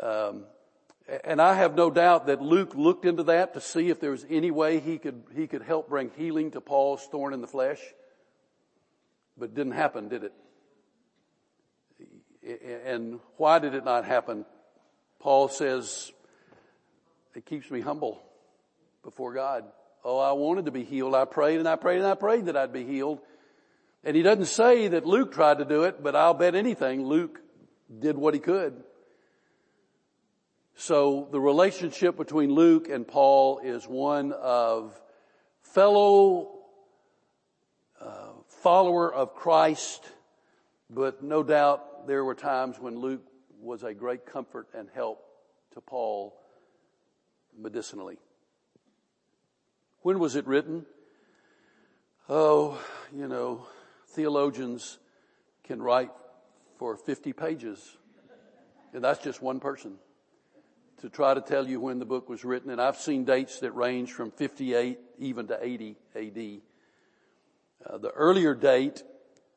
Um, 0.00 0.44
and 1.24 1.42
I 1.42 1.54
have 1.54 1.74
no 1.74 1.90
doubt 1.90 2.26
that 2.26 2.40
Luke 2.40 2.74
looked 2.74 3.04
into 3.04 3.24
that 3.24 3.54
to 3.54 3.60
see 3.60 3.88
if 3.90 4.00
there 4.00 4.12
was 4.12 4.24
any 4.30 4.50
way 4.50 4.80
he 4.80 4.98
could, 4.98 5.24
he 5.34 5.46
could 5.46 5.62
help 5.62 5.88
bring 5.88 6.10
healing 6.16 6.52
to 6.52 6.60
Paul's 6.60 7.06
thorn 7.10 7.34
in 7.34 7.40
the 7.40 7.46
flesh. 7.46 7.80
But 9.36 9.46
it 9.46 9.54
didn't 9.54 9.72
happen, 9.72 10.08
did 10.08 10.24
it? 10.24 10.32
And 12.84 13.20
why 13.36 13.58
did 13.58 13.74
it 13.74 13.84
not 13.84 14.04
happen? 14.04 14.44
Paul 15.20 15.48
says, 15.48 16.12
it 17.34 17.46
keeps 17.46 17.70
me 17.70 17.80
humble 17.80 18.22
before 19.02 19.32
God. 19.32 19.64
Oh, 20.04 20.18
I 20.18 20.32
wanted 20.32 20.66
to 20.66 20.72
be 20.72 20.84
healed. 20.84 21.14
I 21.14 21.24
prayed 21.24 21.58
and 21.58 21.68
I 21.68 21.76
prayed 21.76 21.98
and 21.98 22.06
I 22.06 22.14
prayed 22.14 22.46
that 22.46 22.56
I'd 22.56 22.72
be 22.72 22.84
healed. 22.84 23.20
And 24.04 24.16
he 24.16 24.22
doesn't 24.22 24.46
say 24.46 24.88
that 24.88 25.06
Luke 25.06 25.32
tried 25.32 25.58
to 25.58 25.64
do 25.64 25.84
it, 25.84 26.02
but 26.02 26.16
I'll 26.16 26.34
bet 26.34 26.56
anything 26.56 27.06
Luke 27.06 27.40
did 28.00 28.16
what 28.16 28.34
he 28.34 28.40
could. 28.40 28.82
So 30.76 31.28
the 31.30 31.40
relationship 31.40 32.16
between 32.16 32.52
Luke 32.52 32.88
and 32.88 33.06
Paul 33.06 33.60
is 33.62 33.86
one 33.86 34.32
of 34.32 35.00
fellow 35.60 36.58
uh, 38.00 38.30
follower 38.48 39.12
of 39.12 39.34
Christ, 39.34 40.04
but 40.90 41.22
no 41.22 41.42
doubt 41.42 42.06
there 42.06 42.24
were 42.24 42.34
times 42.34 42.78
when 42.78 42.98
Luke 42.98 43.22
was 43.60 43.82
a 43.84 43.94
great 43.94 44.26
comfort 44.26 44.68
and 44.74 44.88
help 44.94 45.24
to 45.74 45.80
Paul 45.80 46.34
medicinally. 47.56 48.18
When 50.00 50.18
was 50.18 50.34
it 50.34 50.46
written? 50.46 50.84
Oh, 52.28 52.82
you 53.14 53.28
know, 53.28 53.66
theologians 54.08 54.98
can 55.64 55.80
write 55.80 56.10
for 56.78 56.96
50 56.96 57.32
pages. 57.32 57.96
And 58.92 59.04
that's 59.04 59.22
just 59.22 59.40
one 59.40 59.60
person 59.60 59.98
to 61.02 61.10
try 61.10 61.34
to 61.34 61.40
tell 61.40 61.66
you 61.66 61.80
when 61.80 61.98
the 61.98 62.04
book 62.04 62.28
was 62.28 62.44
written. 62.44 62.70
And 62.70 62.80
I've 62.80 62.96
seen 62.96 63.24
dates 63.24 63.58
that 63.60 63.72
range 63.72 64.12
from 64.12 64.30
58 64.30 64.98
even 65.18 65.48
to 65.48 65.58
80 65.60 65.96
AD. 66.14 66.60
Uh, 67.84 67.98
the 67.98 68.10
earlier 68.10 68.54
date 68.54 69.02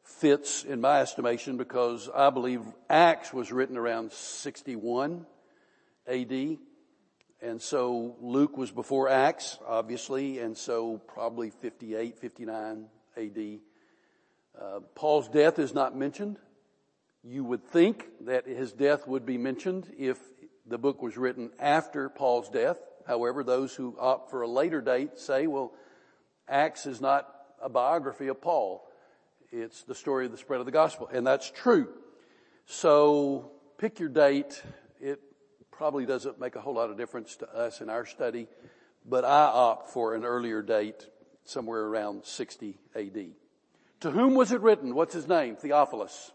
fits 0.04 0.64
in 0.64 0.82
my 0.82 1.02
estimation 1.02 1.58
because 1.58 2.10
I 2.14 2.32
believe 2.32 2.62
Acts 2.90 3.32
was 3.32 3.52
written 3.52 3.78
around 3.78 4.12
61 4.12 5.28
AD. 6.08 6.58
And 7.44 7.62
so 7.62 8.16
Luke 8.22 8.58
was 8.58 8.72
before 8.72 9.08
Acts, 9.08 9.60
obviously, 9.68 10.40
and 10.40 10.58
so 10.58 10.98
probably 10.98 11.52
58, 11.52 12.18
59 12.18 12.88
AD. 13.18 13.60
Uh, 14.60 14.80
Paul's 14.96 15.30
death 15.30 15.60
is 15.60 15.76
not 15.76 15.96
mentioned. 15.96 16.38
You 17.24 17.44
would 17.44 17.64
think 17.64 18.08
that 18.22 18.48
his 18.48 18.72
death 18.72 19.08
would 19.08 19.28
be 19.28 19.38
mentioned 19.38 19.92
if 19.96 20.18
the 20.68 20.78
book 20.78 21.02
was 21.02 21.18
written 21.18 21.52
after 21.60 22.10
Paul's 22.10 22.50
death. 22.50 22.80
However, 23.08 23.44
those 23.44 23.76
who 23.76 23.96
opt 24.00 24.32
for 24.32 24.42
a 24.42 24.48
later 24.48 24.82
date 24.82 25.20
say, 25.20 25.48
well, 25.48 25.74
Acts 26.48 26.86
is 26.86 27.02
not 27.02 27.30
a 27.62 27.70
biography 27.70 28.28
of 28.28 28.42
Paul. 28.42 28.88
It's 29.52 29.84
the 29.84 29.96
story 29.96 30.26
of 30.26 30.32
the 30.32 30.38
spread 30.38 30.60
of 30.60 30.66
the 30.66 30.72
gospel. 30.72 31.10
And 31.12 31.26
that's 31.26 31.50
true. 31.50 31.88
So 32.66 33.52
pick 33.78 34.00
your 34.00 34.10
date. 34.10 34.62
It 35.00 35.22
probably 35.72 36.06
doesn't 36.06 36.40
make 36.40 36.56
a 36.56 36.62
whole 36.62 36.76
lot 36.76 36.90
of 36.90 36.98
difference 36.98 37.36
to 37.38 37.50
us 37.56 37.82
in 37.82 37.90
our 37.90 38.06
study, 38.06 38.48
but 39.06 39.26
I 39.26 39.44
opt 39.44 39.90
for 39.90 40.16
an 40.16 40.24
earlier 40.24 40.62
date, 40.62 41.08
somewhere 41.44 41.84
around 41.84 42.26
60 42.26 42.78
AD. 42.96 43.28
To 44.02 44.12
whom 44.12 44.36
was 44.36 44.52
it 44.52 44.62
written? 44.62 44.96
What's 44.96 45.14
his 45.14 45.28
name? 45.28 45.56
Theophilus. 45.56 46.32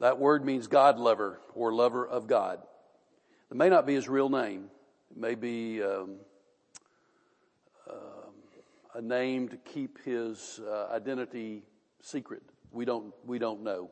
That 0.00 0.18
word 0.18 0.44
means 0.44 0.66
God 0.68 0.98
lover 0.98 1.40
or 1.54 1.72
lover 1.72 2.06
of 2.06 2.26
God. 2.26 2.60
It 3.50 3.56
may 3.56 3.70
not 3.70 3.86
be 3.86 3.94
his 3.94 4.08
real 4.08 4.28
name. 4.28 4.64
It 5.10 5.16
may 5.16 5.34
be 5.34 5.82
um, 5.82 6.16
um, 7.88 7.96
a 8.94 9.00
name 9.00 9.48
to 9.48 9.56
keep 9.56 10.04
his 10.04 10.60
uh, 10.68 10.88
identity 10.92 11.62
secret. 12.02 12.42
We 12.72 12.84
don't, 12.84 13.14
we 13.24 13.38
don't 13.38 13.62
know. 13.62 13.90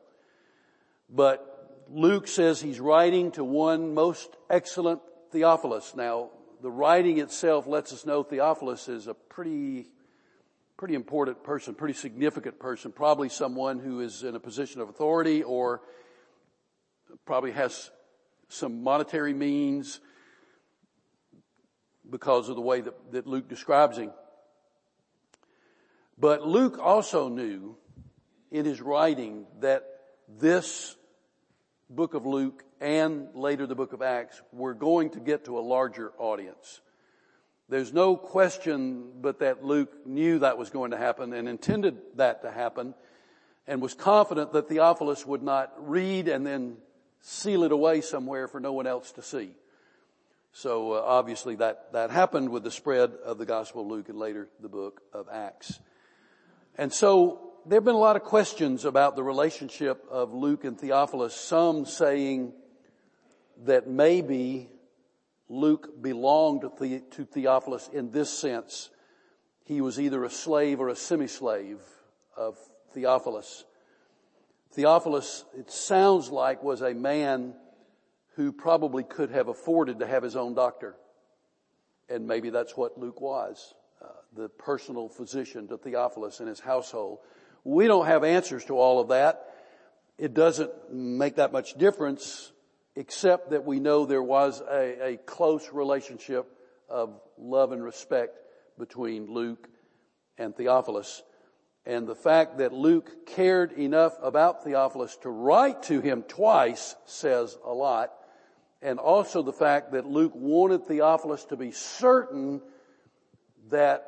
But 1.09 1.85
Luke 1.89 2.27
says 2.27 2.61
he's 2.61 2.79
writing 2.79 3.31
to 3.31 3.43
one 3.43 3.95
most 3.95 4.29
excellent 4.47 5.01
Theophilus. 5.31 5.95
Now, 5.95 6.29
the 6.61 6.69
writing 6.69 7.17
itself 7.17 7.65
lets 7.65 7.91
us 7.91 8.05
know 8.05 8.21
Theophilus 8.21 8.87
is 8.87 9.07
a 9.07 9.15
pretty, 9.15 9.87
pretty 10.77 10.93
important 10.93 11.43
person, 11.43 11.73
pretty 11.73 11.95
significant 11.95 12.59
person, 12.59 12.91
probably 12.91 13.29
someone 13.29 13.79
who 13.79 14.01
is 14.01 14.21
in 14.21 14.35
a 14.35 14.39
position 14.39 14.81
of 14.81 14.89
authority 14.89 15.41
or 15.41 15.81
probably 17.25 17.53
has 17.53 17.89
some 18.49 18.83
monetary 18.83 19.33
means 19.33 19.99
because 22.09 22.49
of 22.49 22.55
the 22.55 22.61
way 22.61 22.81
that, 22.81 23.11
that 23.11 23.27
Luke 23.27 23.47
describes 23.47 23.97
him. 23.97 24.11
But 26.17 26.47
Luke 26.47 26.79
also 26.81 27.29
knew 27.29 27.77
in 28.51 28.65
his 28.65 28.81
writing 28.81 29.45
that 29.59 29.83
this 30.27 30.95
book 31.89 32.13
of 32.13 32.25
Luke 32.25 32.63
and 32.79 33.27
later 33.33 33.67
the 33.67 33.75
book 33.75 33.93
of 33.93 34.01
Acts, 34.01 34.41
we're 34.51 34.73
going 34.73 35.11
to 35.11 35.19
get 35.19 35.45
to 35.45 35.57
a 35.57 35.61
larger 35.61 36.11
audience. 36.17 36.81
There's 37.69 37.93
no 37.93 38.15
question 38.15 39.11
but 39.21 39.39
that 39.39 39.63
Luke 39.63 40.05
knew 40.05 40.39
that 40.39 40.57
was 40.57 40.69
going 40.69 40.91
to 40.91 40.97
happen 40.97 41.33
and 41.33 41.49
intended 41.49 41.97
that 42.15 42.43
to 42.43 42.51
happen 42.51 42.93
and 43.67 43.81
was 43.81 43.93
confident 43.93 44.53
that 44.53 44.69
Theophilus 44.69 45.25
would 45.25 45.43
not 45.43 45.73
read 45.77 46.29
and 46.29 46.47
then 46.47 46.77
seal 47.29 47.63
it 47.63 47.73
away 47.73 47.99
somewhere 47.99 48.47
for 48.47 48.61
no 48.61 48.71
one 48.71 48.87
else 48.87 49.11
to 49.11 49.21
see. 49.21 49.51
So 50.53 50.93
uh, 50.93 51.01
obviously 51.05 51.55
that, 51.57 51.91
that 51.91 52.09
happened 52.09 52.49
with 52.49 52.63
the 52.63 52.71
spread 52.71 53.11
of 53.25 53.37
the 53.37 53.45
Gospel 53.45 53.81
of 53.81 53.87
Luke 53.87 54.07
and 54.07 54.17
later 54.17 54.47
the 54.61 54.69
book 54.69 55.01
of 55.11 55.27
Acts. 55.29 55.77
And 56.77 56.91
so 56.91 57.51
there 57.65 57.75
have 57.75 57.83
been 57.83 57.95
a 57.95 57.99
lot 57.99 58.15
of 58.15 58.23
questions 58.23 58.85
about 58.85 59.17
the 59.17 59.23
relationship 59.23 60.05
of 60.09 60.33
Luke 60.33 60.63
and 60.63 60.79
Theophilus, 60.79 61.35
some 61.35 61.85
saying 61.85 62.53
that 63.65 63.89
maybe 63.89 64.69
Luke 65.49 66.01
belonged 66.01 66.61
to, 66.61 66.71
the, 66.79 67.01
to 67.11 67.25
Theophilus 67.25 67.89
in 67.91 68.11
this 68.11 68.29
sense. 68.31 68.89
He 69.65 69.81
was 69.81 69.99
either 69.99 70.23
a 70.23 70.29
slave 70.29 70.79
or 70.79 70.87
a 70.87 70.95
semi-slave 70.95 71.81
of 72.37 72.57
Theophilus. 72.93 73.65
Theophilus, 74.71 75.45
it 75.57 75.71
sounds 75.71 76.29
like, 76.29 76.63
was 76.63 76.81
a 76.81 76.93
man 76.93 77.53
who 78.35 78.51
probably 78.51 79.03
could 79.03 79.31
have 79.31 79.47
afforded 79.47 79.99
to 79.99 80.07
have 80.07 80.23
his 80.23 80.35
own 80.35 80.53
doctor. 80.53 80.95
And 82.09 82.27
maybe 82.27 82.49
that's 82.49 82.77
what 82.77 82.97
Luke 82.97 83.19
was, 83.19 83.73
uh, 84.01 84.07
the 84.35 84.49
personal 84.49 85.09
physician 85.09 85.67
to 85.69 85.77
Theophilus 85.77 86.39
and 86.39 86.47
his 86.47 86.59
household. 86.59 87.19
We 87.63 87.87
don't 87.87 88.05
have 88.05 88.23
answers 88.23 88.63
to 88.65 88.77
all 88.77 88.99
of 88.99 89.09
that. 89.09 89.53
It 90.17 90.33
doesn't 90.33 90.71
make 90.91 91.35
that 91.35 91.51
much 91.51 91.73
difference 91.73 92.51
except 92.95 93.51
that 93.51 93.65
we 93.65 93.79
know 93.79 94.05
there 94.05 94.23
was 94.23 94.61
a, 94.61 95.13
a 95.13 95.17
close 95.17 95.69
relationship 95.71 96.47
of 96.89 97.19
love 97.37 97.71
and 97.71 97.83
respect 97.83 98.39
between 98.79 99.31
Luke 99.31 99.67
and 100.37 100.55
Theophilus. 100.55 101.21
And 101.87 102.05
the 102.05 102.15
fact 102.15 102.57
that 102.57 102.73
Luke 102.73 103.25
cared 103.25 103.71
enough 103.71 104.17
about 104.21 104.65
Theophilus 104.65 105.15
to 105.21 105.29
write 105.29 105.83
to 105.83 106.01
him 106.01 106.23
twice 106.23 106.97
says 107.05 107.57
a 107.63 107.71
lot. 107.71 108.11
And 108.81 108.99
also 108.99 109.41
the 109.41 109.53
fact 109.53 109.93
that 109.93 110.05
Luke 110.05 110.33
wanted 110.35 110.85
Theophilus 110.85 111.45
to 111.45 111.55
be 111.55 111.71
certain 111.71 112.61
that 113.69 114.05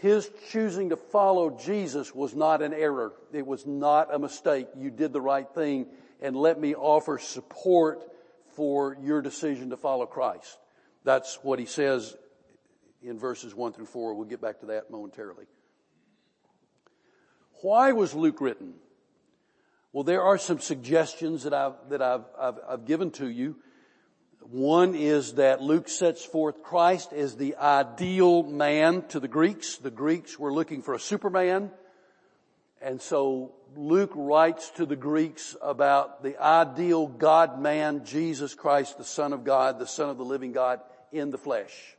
his 0.00 0.30
choosing 0.50 0.88
to 0.88 0.96
follow 0.96 1.50
Jesus 1.50 2.14
was 2.14 2.34
not 2.34 2.62
an 2.62 2.72
error. 2.72 3.12
It 3.30 3.46
was 3.46 3.66
not 3.66 4.12
a 4.12 4.18
mistake. 4.18 4.68
You 4.74 4.90
did 4.90 5.12
the 5.12 5.20
right 5.20 5.48
thing 5.54 5.86
and 6.22 6.34
let 6.34 6.58
me 6.58 6.74
offer 6.74 7.18
support 7.18 8.10
for 8.56 8.96
your 9.02 9.20
decision 9.20 9.68
to 9.68 9.76
follow 9.76 10.06
Christ. 10.06 10.56
That's 11.04 11.38
what 11.42 11.58
he 11.58 11.66
says 11.66 12.16
in 13.02 13.18
verses 13.18 13.54
one 13.54 13.74
through 13.74 13.86
four. 13.86 14.14
We'll 14.14 14.28
get 14.28 14.40
back 14.40 14.60
to 14.60 14.66
that 14.66 14.90
momentarily. 14.90 15.44
Why 17.62 17.92
was 17.92 18.14
Luke 18.14 18.40
written? 18.40 18.74
Well, 19.92 20.04
there 20.04 20.22
are 20.22 20.38
some 20.38 20.60
suggestions 20.60 21.44
that 21.44 21.54
I've, 21.54 21.74
that 21.88 22.02
I've, 22.02 22.24
I've, 22.38 22.58
I've 22.68 22.84
given 22.84 23.10
to 23.12 23.28
you. 23.28 23.56
One 24.40 24.94
is 24.94 25.34
that 25.34 25.60
Luke 25.60 25.88
sets 25.88 26.24
forth 26.24 26.62
Christ 26.62 27.12
as 27.12 27.36
the 27.36 27.56
ideal 27.56 28.42
man 28.42 29.02
to 29.08 29.20
the 29.20 29.28
Greeks. 29.28 29.76
The 29.76 29.90
Greeks 29.90 30.38
were 30.38 30.52
looking 30.52 30.82
for 30.82 30.94
a 30.94 31.00
superman. 31.00 31.70
And 32.80 33.00
so 33.02 33.54
Luke 33.76 34.12
writes 34.14 34.70
to 34.76 34.86
the 34.86 34.96
Greeks 34.96 35.56
about 35.60 36.22
the 36.22 36.40
ideal 36.40 37.08
God 37.08 37.60
man, 37.60 38.04
Jesus 38.04 38.54
Christ, 38.54 38.98
the 38.98 39.04
Son 39.04 39.32
of 39.32 39.44
God, 39.44 39.78
the 39.78 39.86
Son 39.86 40.10
of 40.10 40.16
the 40.16 40.24
living 40.24 40.52
God 40.52 40.80
in 41.12 41.30
the 41.30 41.38
flesh. 41.38 41.96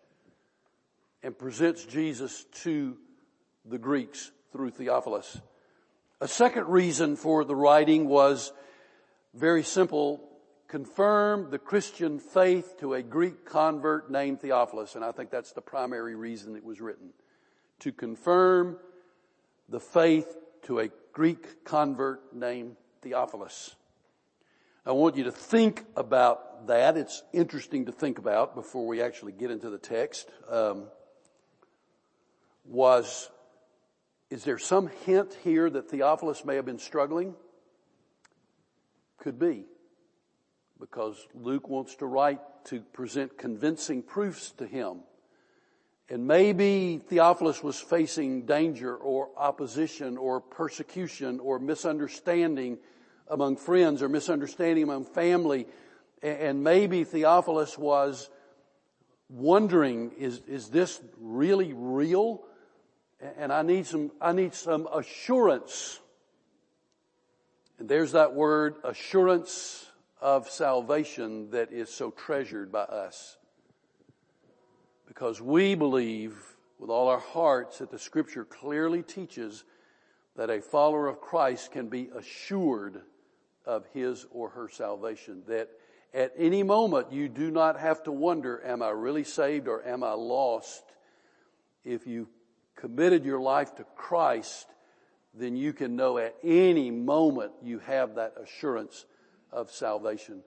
And 1.21 1.37
presents 1.37 1.83
Jesus 1.83 2.45
to 2.63 2.97
the 3.65 3.77
Greeks 3.77 4.31
through 4.51 4.71
Theophilus. 4.71 5.39
A 6.21 6.27
second 6.27 6.67
reason 6.67 7.15
for 7.15 7.45
the 7.45 7.55
writing 7.55 8.07
was 8.07 8.51
very 9.33 9.63
simple 9.63 10.29
confirm 10.69 11.49
the 11.49 11.57
Christian 11.57 12.19
faith 12.19 12.77
to 12.79 12.93
a 12.93 13.01
Greek 13.01 13.43
convert 13.43 14.09
named 14.11 14.39
Theophilus. 14.39 14.95
And 14.95 15.03
I 15.03 15.11
think 15.11 15.31
that's 15.31 15.51
the 15.51 15.61
primary 15.61 16.15
reason 16.15 16.55
it 16.55 16.63
was 16.63 16.79
written. 16.79 17.09
To 17.79 17.91
confirm 17.91 18.77
the 19.67 19.79
faith 19.79 20.37
to 20.63 20.79
a 20.79 20.89
Greek 21.11 21.65
convert 21.65 22.35
named 22.35 22.75
Theophilus. 23.01 23.75
I 24.85 24.91
want 24.91 25.17
you 25.17 25.23
to 25.25 25.31
think 25.31 25.85
about 25.95 26.67
that. 26.67 26.97
It's 26.97 27.23
interesting 27.33 27.85
to 27.87 27.91
think 27.91 28.19
about 28.19 28.55
before 28.55 28.85
we 28.85 29.01
actually 29.01 29.31
get 29.31 29.51
into 29.51 29.69
the 29.69 29.77
text. 29.77 30.29
Um, 30.49 30.85
was, 32.65 33.29
is 34.29 34.43
there 34.43 34.59
some 34.59 34.89
hint 35.05 35.35
here 35.43 35.69
that 35.69 35.89
Theophilus 35.89 36.45
may 36.45 36.55
have 36.55 36.65
been 36.65 36.79
struggling? 36.79 37.35
Could 39.17 39.39
be. 39.39 39.65
Because 40.79 41.27
Luke 41.33 41.67
wants 41.67 41.95
to 41.97 42.05
write 42.05 42.39
to 42.65 42.81
present 42.81 43.37
convincing 43.37 44.03
proofs 44.03 44.51
to 44.51 44.65
him. 44.65 44.99
And 46.09 46.27
maybe 46.27 47.01
Theophilus 47.07 47.63
was 47.63 47.79
facing 47.79 48.45
danger 48.45 48.95
or 48.95 49.29
opposition 49.37 50.17
or 50.17 50.39
persecution 50.41 51.39
or 51.39 51.59
misunderstanding 51.59 52.77
among 53.27 53.57
friends 53.57 54.01
or 54.01 54.09
misunderstanding 54.09 54.83
among 54.83 55.05
family. 55.05 55.67
And 56.23 56.63
maybe 56.63 57.03
Theophilus 57.03 57.77
was 57.77 58.29
wondering, 59.29 60.11
is, 60.17 60.41
is 60.47 60.69
this 60.69 60.99
really 61.19 61.73
real? 61.73 62.43
And 63.21 63.51
I 63.51 63.61
need 63.63 63.85
some, 63.85 64.11
I 64.21 64.31
need 64.31 64.53
some 64.53 64.87
assurance. 64.93 65.99
And 67.77 67.89
there's 67.89 68.13
that 68.13 68.33
word, 68.33 68.75
assurance 68.83 69.87
of 70.21 70.49
salvation 70.49 71.51
that 71.51 71.71
is 71.71 71.89
so 71.89 72.11
treasured 72.11 72.71
by 72.71 72.83
us. 72.83 73.37
Because 75.07 75.41
we 75.41 75.75
believe 75.75 76.37
with 76.77 76.89
all 76.89 77.09
our 77.09 77.19
hearts 77.19 77.79
that 77.79 77.91
the 77.91 77.99
scripture 77.99 78.45
clearly 78.45 79.03
teaches 79.03 79.65
that 80.35 80.49
a 80.49 80.61
follower 80.61 81.07
of 81.07 81.19
Christ 81.19 81.71
can 81.71 81.89
be 81.89 82.09
assured 82.15 83.01
of 83.65 83.85
his 83.93 84.25
or 84.31 84.49
her 84.49 84.69
salvation. 84.69 85.43
That 85.47 85.69
at 86.13 86.31
any 86.37 86.63
moment 86.63 87.11
you 87.11 87.27
do 87.27 87.51
not 87.51 87.77
have 87.77 88.03
to 88.03 88.11
wonder, 88.11 88.63
am 88.65 88.81
I 88.81 88.89
really 88.91 89.25
saved 89.25 89.67
or 89.67 89.85
am 89.85 90.03
I 90.03 90.13
lost? 90.13 90.83
If 91.83 92.07
you 92.07 92.29
committed 92.79 93.25
your 93.25 93.39
life 93.39 93.75
to 93.75 93.85
Christ, 93.95 94.67
then 95.33 95.55
you 95.55 95.73
can 95.73 95.95
know 95.95 96.17
at 96.17 96.35
any 96.43 96.91
moment 96.91 97.51
you 97.63 97.79
have 97.79 98.15
that 98.15 98.33
assurance 98.41 99.05
of 99.51 99.71
salvation. 99.71 100.41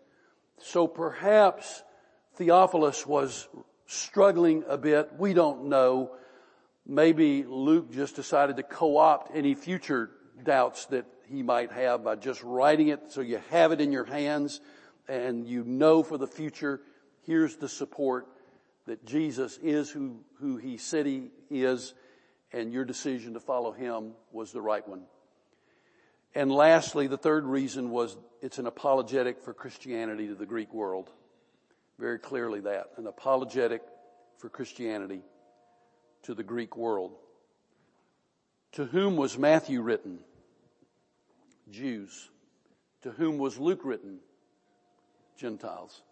So 0.59 0.87
perhaps 0.87 1.83
Theophilus 2.37 3.07
was 3.07 3.49
struggling 3.87 4.65
a 4.69 4.79
bit. 4.79 5.11
We 5.19 5.35
don't 5.35 5.67
know. 5.67 6.13
Maybe 6.87 7.45
Luke 7.45 7.93
just 7.93 8.17
decided 8.17 8.57
to 8.57 8.63
co-opt 8.63 9.31
any 9.35 9.55
future 9.55 10.11
doubts 10.43 10.87
that 10.87 11.07
he 11.29 11.43
might 11.43 11.73
have 11.73 12.05
by 12.05 12.17
just 12.17 12.43
writing 12.43 12.89
it 12.89 13.13
so 13.13 13.21
you 13.21 13.41
have 13.51 13.73
it 13.73 13.81
in 13.81 13.93
your 13.93 14.05
hands 14.05 14.61
and 15.09 15.47
you 15.47 15.65
know 15.65 16.03
for 16.03 16.19
the 16.19 16.27
future, 16.27 16.81
here's 17.23 17.57
the 17.57 17.69
support 17.69 18.27
that 18.87 19.05
Jesus 19.05 19.59
is 19.63 19.91
who, 19.91 20.21
who 20.41 20.57
he 20.57 20.77
said 20.77 21.07
he 21.07 21.31
is 21.51 21.95
and 22.53 22.73
your 22.73 22.85
decision 22.85 23.35
to 23.35 23.41
follow 23.41 23.73
him 23.73 24.13
was 24.31 24.53
the 24.53 24.61
right 24.61 24.87
one. 24.87 25.03
And 26.35 26.51
lastly, 26.51 27.07
the 27.07 27.19
third 27.19 27.45
reason 27.45 27.91
was 27.91 28.17
it's 28.41 28.59
an 28.59 28.67
apologetic 28.67 29.43
for 29.43 29.53
Christianity 29.53 30.29
to 30.29 30.35
the 30.35 30.47
Greek 30.47 30.73
world. 30.73 31.11
Very 31.99 32.19
clearly 32.19 32.61
that. 32.61 32.91
An 32.97 33.07
apologetic 33.07 33.83
for 34.39 34.49
Christianity 34.49 35.23
to 36.23 36.35
the 36.35 36.43
Greek 36.43 36.77
world. 36.77 37.13
To 38.73 38.87
whom 38.87 39.17
was 39.17 39.37
Matthew 39.37 39.83
written? 39.83 40.21
Jews. 41.71 42.31
To 43.03 43.11
whom 43.11 43.39
was 43.39 43.59
Luke 43.59 43.83
written? 43.85 44.19
Gentiles. 45.37 46.03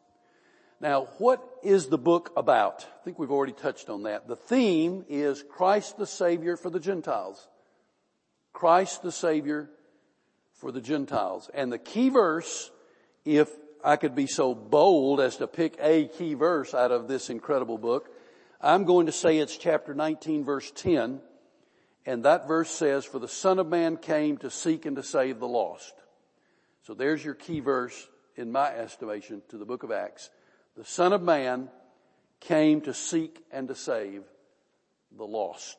Now, 0.80 1.08
what 1.18 1.46
is 1.62 1.88
the 1.88 1.98
book 1.98 2.32
about? 2.36 2.86
I 3.00 3.04
think 3.04 3.18
we've 3.18 3.30
already 3.30 3.52
touched 3.52 3.90
on 3.90 4.04
that. 4.04 4.26
The 4.26 4.36
theme 4.36 5.04
is 5.08 5.44
Christ 5.50 5.98
the 5.98 6.06
Savior 6.06 6.56
for 6.56 6.70
the 6.70 6.80
Gentiles. 6.80 7.46
Christ 8.54 9.02
the 9.02 9.12
Savior 9.12 9.68
for 10.54 10.72
the 10.72 10.80
Gentiles. 10.80 11.50
And 11.52 11.70
the 11.70 11.78
key 11.78 12.08
verse, 12.08 12.70
if 13.26 13.50
I 13.84 13.96
could 13.96 14.14
be 14.14 14.26
so 14.26 14.54
bold 14.54 15.20
as 15.20 15.36
to 15.36 15.46
pick 15.46 15.76
a 15.80 16.06
key 16.06 16.32
verse 16.32 16.72
out 16.72 16.92
of 16.92 17.08
this 17.08 17.28
incredible 17.28 17.76
book, 17.78 18.08
I'm 18.58 18.84
going 18.84 19.06
to 19.06 19.12
say 19.12 19.38
it's 19.38 19.56
chapter 19.58 19.94
19 19.94 20.44
verse 20.44 20.70
10. 20.74 21.20
And 22.06 22.24
that 22.24 22.48
verse 22.48 22.70
says, 22.70 23.04
for 23.04 23.18
the 23.18 23.28
son 23.28 23.58
of 23.58 23.66
man 23.66 23.98
came 23.98 24.38
to 24.38 24.50
seek 24.50 24.86
and 24.86 24.96
to 24.96 25.02
save 25.02 25.40
the 25.40 25.48
lost. 25.48 25.92
So 26.86 26.94
there's 26.94 27.22
your 27.22 27.34
key 27.34 27.60
verse 27.60 28.08
in 28.36 28.50
my 28.50 28.68
estimation 28.70 29.42
to 29.50 29.58
the 29.58 29.66
book 29.66 29.82
of 29.82 29.92
Acts. 29.92 30.30
The 30.76 30.84
son 30.84 31.12
of 31.12 31.22
man 31.22 31.68
came 32.40 32.80
to 32.82 32.94
seek 32.94 33.44
and 33.50 33.68
to 33.68 33.74
save 33.74 34.22
the 35.16 35.26
lost. 35.26 35.76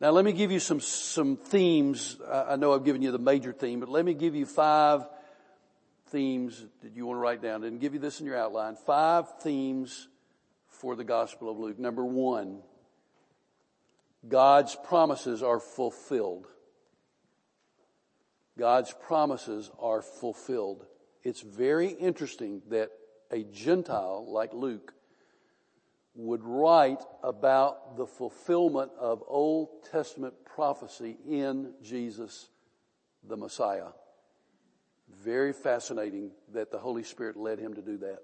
Now 0.00 0.10
let 0.10 0.24
me 0.24 0.32
give 0.32 0.52
you 0.52 0.60
some, 0.60 0.80
some 0.80 1.36
themes. 1.36 2.16
I 2.30 2.56
know 2.56 2.72
I've 2.72 2.84
given 2.84 3.02
you 3.02 3.10
the 3.10 3.18
major 3.18 3.52
theme, 3.52 3.80
but 3.80 3.88
let 3.88 4.04
me 4.04 4.14
give 4.14 4.34
you 4.34 4.46
five 4.46 5.04
themes 6.08 6.64
that 6.82 6.94
you 6.94 7.06
want 7.06 7.16
to 7.16 7.20
write 7.20 7.42
down. 7.42 7.64
And 7.64 7.80
give 7.80 7.94
you 7.94 8.00
this 8.00 8.20
in 8.20 8.26
your 8.26 8.36
outline. 8.36 8.76
Five 8.76 9.40
themes 9.40 10.08
for 10.68 10.94
the 10.94 11.04
Gospel 11.04 11.50
of 11.50 11.58
Luke. 11.58 11.78
Number 11.78 12.04
one, 12.04 12.60
God's 14.26 14.76
promises 14.84 15.42
are 15.42 15.60
fulfilled. 15.60 16.46
God's 18.56 18.92
promises 18.92 19.70
are 19.80 20.02
fulfilled. 20.02 20.84
It's 21.22 21.40
very 21.40 21.88
interesting 21.88 22.62
that 22.70 22.90
a 23.30 23.44
Gentile 23.44 24.24
like 24.28 24.52
Luke 24.52 24.94
would 26.14 26.42
write 26.42 27.02
about 27.22 27.96
the 27.96 28.06
fulfillment 28.06 28.90
of 28.98 29.22
Old 29.26 29.84
Testament 29.90 30.34
prophecy 30.44 31.16
in 31.28 31.72
Jesus 31.82 32.48
the 33.26 33.36
Messiah. 33.36 33.88
Very 35.22 35.52
fascinating 35.52 36.32
that 36.52 36.70
the 36.70 36.78
Holy 36.78 37.04
Spirit 37.04 37.36
led 37.36 37.58
him 37.58 37.74
to 37.74 37.82
do 37.82 37.98
that. 37.98 38.18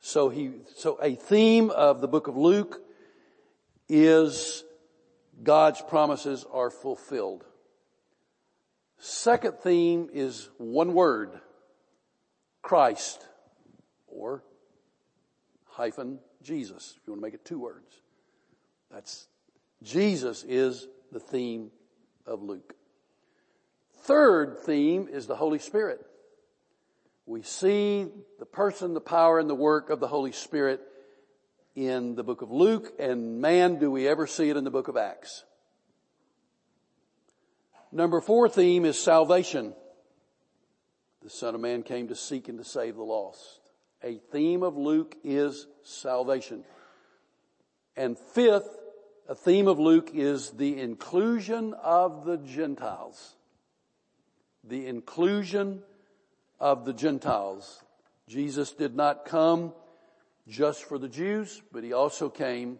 So 0.00 0.30
he, 0.30 0.52
so 0.76 0.98
a 1.02 1.14
theme 1.14 1.70
of 1.70 2.00
the 2.00 2.08
book 2.08 2.26
of 2.26 2.36
Luke 2.36 2.80
is 3.88 4.64
God's 5.42 5.82
promises 5.82 6.46
are 6.50 6.70
fulfilled. 6.70 7.44
Second 8.98 9.58
theme 9.58 10.08
is 10.12 10.48
one 10.58 10.94
word, 10.94 11.40
Christ, 12.62 13.26
or 14.12 14.42
hyphen 15.66 16.18
Jesus, 16.42 16.94
if 16.96 17.06
you 17.06 17.12
want 17.12 17.22
to 17.22 17.26
make 17.26 17.34
it 17.34 17.44
two 17.44 17.58
words. 17.58 18.00
That's, 18.90 19.26
Jesus 19.82 20.44
is 20.46 20.88
the 21.12 21.20
theme 21.20 21.70
of 22.26 22.42
Luke. 22.42 22.74
Third 24.02 24.58
theme 24.60 25.08
is 25.10 25.26
the 25.26 25.36
Holy 25.36 25.58
Spirit. 25.58 26.00
We 27.26 27.42
see 27.42 28.08
the 28.38 28.46
person, 28.46 28.94
the 28.94 29.00
power, 29.00 29.38
and 29.38 29.48
the 29.48 29.54
work 29.54 29.90
of 29.90 30.00
the 30.00 30.08
Holy 30.08 30.32
Spirit 30.32 30.80
in 31.76 32.16
the 32.16 32.24
book 32.24 32.42
of 32.42 32.50
Luke, 32.50 32.92
and 32.98 33.40
man, 33.40 33.78
do 33.78 33.90
we 33.90 34.08
ever 34.08 34.26
see 34.26 34.50
it 34.50 34.56
in 34.56 34.64
the 34.64 34.70
book 34.70 34.88
of 34.88 34.96
Acts. 34.96 35.44
Number 37.92 38.20
four 38.20 38.48
theme 38.48 38.84
is 38.84 38.98
salvation. 38.98 39.74
The 41.22 41.30
Son 41.30 41.54
of 41.54 41.60
Man 41.60 41.82
came 41.82 42.08
to 42.08 42.16
seek 42.16 42.48
and 42.48 42.58
to 42.58 42.64
save 42.64 42.96
the 42.96 43.02
lost. 43.02 43.59
A 44.02 44.16
theme 44.32 44.62
of 44.62 44.76
Luke 44.76 45.16
is 45.24 45.66
salvation. 45.82 46.64
And 47.96 48.18
fifth, 48.18 48.78
a 49.28 49.34
theme 49.34 49.68
of 49.68 49.78
Luke 49.78 50.10
is 50.14 50.50
the 50.50 50.80
inclusion 50.80 51.74
of 51.74 52.24
the 52.24 52.38
Gentiles. 52.38 53.36
The 54.64 54.86
inclusion 54.86 55.82
of 56.58 56.84
the 56.84 56.94
Gentiles. 56.94 57.82
Jesus 58.26 58.72
did 58.72 58.94
not 58.94 59.24
come 59.24 59.74
just 60.48 60.84
for 60.84 60.98
the 60.98 61.08
Jews, 61.08 61.60
but 61.72 61.84
he 61.84 61.92
also 61.92 62.30
came 62.30 62.78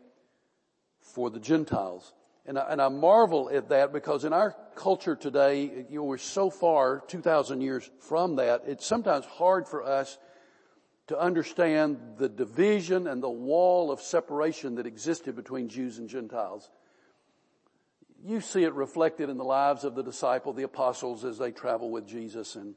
for 1.01 1.29
the 1.29 1.41
Gentiles. 1.41 2.15
And 2.47 2.59
I, 2.59 2.63
and 2.71 2.81
I 2.81 2.89
marvel 2.89 3.51
at 3.53 3.69
that 3.69 3.93
because 3.93 4.25
in 4.25 4.33
our 4.33 4.57
culture 4.75 5.17
today, 5.17 5.85
you 5.91 5.99
know, 5.99 6.05
we're 6.05 6.19
so 6.19 6.49
far, 6.49 7.01
2,000 7.09 7.61
years 7.61 7.91
from 8.01 8.37
that, 8.37 8.63
it's 8.67 8.87
sometimes 8.87 9.27
hard 9.27 9.69
for 9.69 9.85
us 9.85 10.19
to 11.11 11.19
understand 11.19 11.99
the 12.19 12.29
division 12.29 13.09
and 13.09 13.21
the 13.21 13.29
wall 13.29 13.91
of 13.91 14.01
separation 14.01 14.77
that 14.77 14.87
existed 14.87 15.35
between 15.35 15.69
Jews 15.69 15.99
and 15.99 16.09
Gentiles. 16.09 16.71
You 18.23 18.41
see 18.41 18.63
it 18.63 18.73
reflected 18.75 19.29
in 19.29 19.37
the 19.37 19.43
lives 19.43 19.83
of 19.83 19.97
the 19.97 20.05
disciple, 20.05 20.53
the 20.53 20.63
apostles 20.63 21.25
as 21.25 21.37
they 21.37 21.51
travel 21.51 21.91
with 21.91 22.07
Jesus 22.07 22.55
and, 22.55 22.77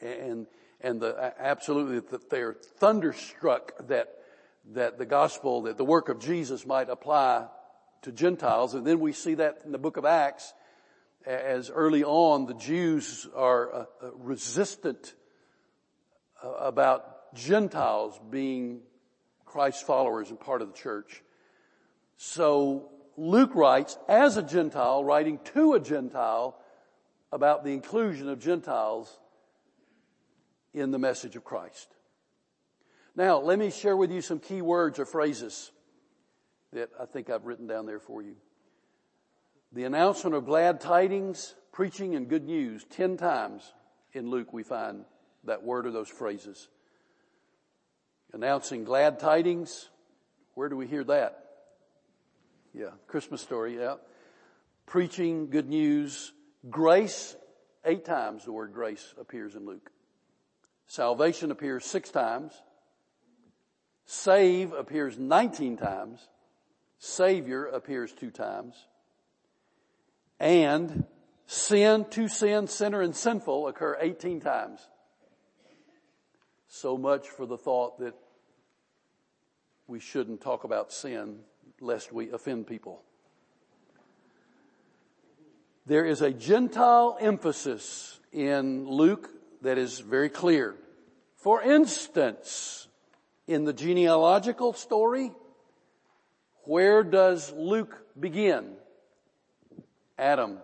and, 0.00 0.48
and 0.80 1.00
the, 1.00 1.34
absolutely 1.38 2.00
that 2.00 2.30
they're 2.30 2.54
thunderstruck 2.54 3.74
that, 3.86 4.08
that 4.72 4.98
the 4.98 5.06
gospel, 5.06 5.62
that 5.62 5.76
the 5.76 5.84
work 5.84 6.08
of 6.08 6.18
Jesus 6.18 6.66
might 6.66 6.90
apply 6.90 7.46
to 8.02 8.10
Gentiles. 8.10 8.74
And 8.74 8.84
then 8.84 8.98
we 8.98 9.12
see 9.12 9.34
that 9.34 9.58
in 9.64 9.70
the 9.70 9.78
book 9.78 9.96
of 9.96 10.04
Acts 10.04 10.52
as 11.24 11.70
early 11.70 12.02
on 12.02 12.46
the 12.46 12.54
Jews 12.54 13.28
are 13.36 13.72
uh, 13.72 13.84
uh, 14.02 14.10
resistant 14.16 15.14
uh, 16.42 16.48
about 16.48 17.15
Gentiles 17.34 18.20
being 18.30 18.80
Christ's 19.44 19.82
followers 19.82 20.30
and 20.30 20.38
part 20.38 20.62
of 20.62 20.68
the 20.68 20.78
church. 20.78 21.22
So 22.16 22.90
Luke 23.16 23.54
writes 23.54 23.98
as 24.08 24.36
a 24.36 24.42
Gentile, 24.42 25.04
writing 25.04 25.38
to 25.54 25.74
a 25.74 25.80
Gentile 25.80 26.58
about 27.32 27.64
the 27.64 27.72
inclusion 27.72 28.28
of 28.28 28.38
Gentiles 28.38 29.18
in 30.74 30.90
the 30.90 30.98
message 30.98 31.36
of 31.36 31.44
Christ. 31.44 31.88
Now, 33.14 33.38
let 33.38 33.58
me 33.58 33.70
share 33.70 33.96
with 33.96 34.10
you 34.10 34.20
some 34.20 34.38
key 34.38 34.60
words 34.60 34.98
or 34.98 35.06
phrases 35.06 35.72
that 36.72 36.90
I 37.00 37.06
think 37.06 37.30
I've 37.30 37.46
written 37.46 37.66
down 37.66 37.86
there 37.86 38.00
for 38.00 38.22
you. 38.22 38.36
The 39.72 39.84
announcement 39.84 40.36
of 40.36 40.44
glad 40.44 40.80
tidings, 40.80 41.54
preaching 41.72 42.14
and 42.14 42.28
good 42.28 42.44
news. 42.44 42.84
Ten 42.90 43.16
times 43.16 43.72
in 44.12 44.30
Luke 44.30 44.52
we 44.52 44.62
find 44.62 45.04
that 45.44 45.62
word 45.62 45.86
or 45.86 45.90
those 45.90 46.08
phrases. 46.08 46.68
Announcing 48.36 48.84
glad 48.84 49.18
tidings. 49.18 49.88
Where 50.52 50.68
do 50.68 50.76
we 50.76 50.86
hear 50.86 51.02
that? 51.04 51.42
Yeah, 52.74 52.90
Christmas 53.06 53.40
story, 53.40 53.78
yeah. 53.78 53.94
Preaching 54.84 55.48
good 55.48 55.70
news. 55.70 56.34
Grace, 56.68 57.34
eight 57.86 58.04
times 58.04 58.44
the 58.44 58.52
word 58.52 58.74
grace 58.74 59.14
appears 59.18 59.54
in 59.54 59.64
Luke. 59.64 59.90
Salvation 60.86 61.50
appears 61.50 61.86
six 61.86 62.10
times. 62.10 62.52
Save 64.04 64.74
appears 64.74 65.18
19 65.18 65.78
times. 65.78 66.20
Savior 66.98 67.64
appears 67.64 68.12
two 68.12 68.30
times. 68.30 68.74
And 70.38 71.06
sin, 71.46 72.04
to 72.10 72.28
sin, 72.28 72.66
sinner, 72.66 73.00
and 73.00 73.16
sinful 73.16 73.66
occur 73.66 73.96
18 73.98 74.42
times. 74.42 74.86
So 76.68 76.98
much 76.98 77.30
for 77.30 77.46
the 77.46 77.56
thought 77.56 78.00
that 78.00 78.12
we 79.88 80.00
shouldn't 80.00 80.40
talk 80.40 80.64
about 80.64 80.92
sin 80.92 81.38
lest 81.80 82.12
we 82.12 82.30
offend 82.30 82.66
people. 82.66 83.02
There 85.86 86.04
is 86.04 86.22
a 86.22 86.32
Gentile 86.32 87.16
emphasis 87.20 88.18
in 88.32 88.88
Luke 88.88 89.30
that 89.62 89.78
is 89.78 90.00
very 90.00 90.28
clear. 90.28 90.74
For 91.36 91.62
instance, 91.62 92.88
in 93.46 93.64
the 93.64 93.72
genealogical 93.72 94.72
story, 94.72 95.30
where 96.64 97.04
does 97.04 97.52
Luke 97.52 97.96
begin? 98.18 98.72
Adam. 100.18 100.58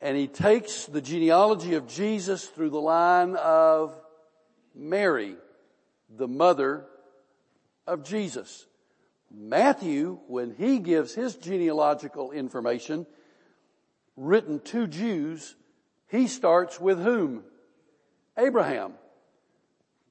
And 0.00 0.16
he 0.16 0.28
takes 0.28 0.86
the 0.86 1.00
genealogy 1.00 1.74
of 1.74 1.88
Jesus 1.88 2.44
through 2.46 2.70
the 2.70 2.80
line 2.80 3.34
of 3.34 3.98
Mary, 4.74 5.34
the 6.08 6.28
mother 6.28 6.86
of 7.86 8.04
Jesus. 8.04 8.66
Matthew, 9.30 10.20
when 10.26 10.54
he 10.54 10.78
gives 10.78 11.14
his 11.14 11.36
genealogical 11.36 12.32
information 12.32 13.06
written 14.16 14.60
to 14.60 14.86
Jews, 14.86 15.56
he 16.08 16.26
starts 16.26 16.78
with 16.78 17.02
whom? 17.02 17.44
Abraham. 18.36 18.94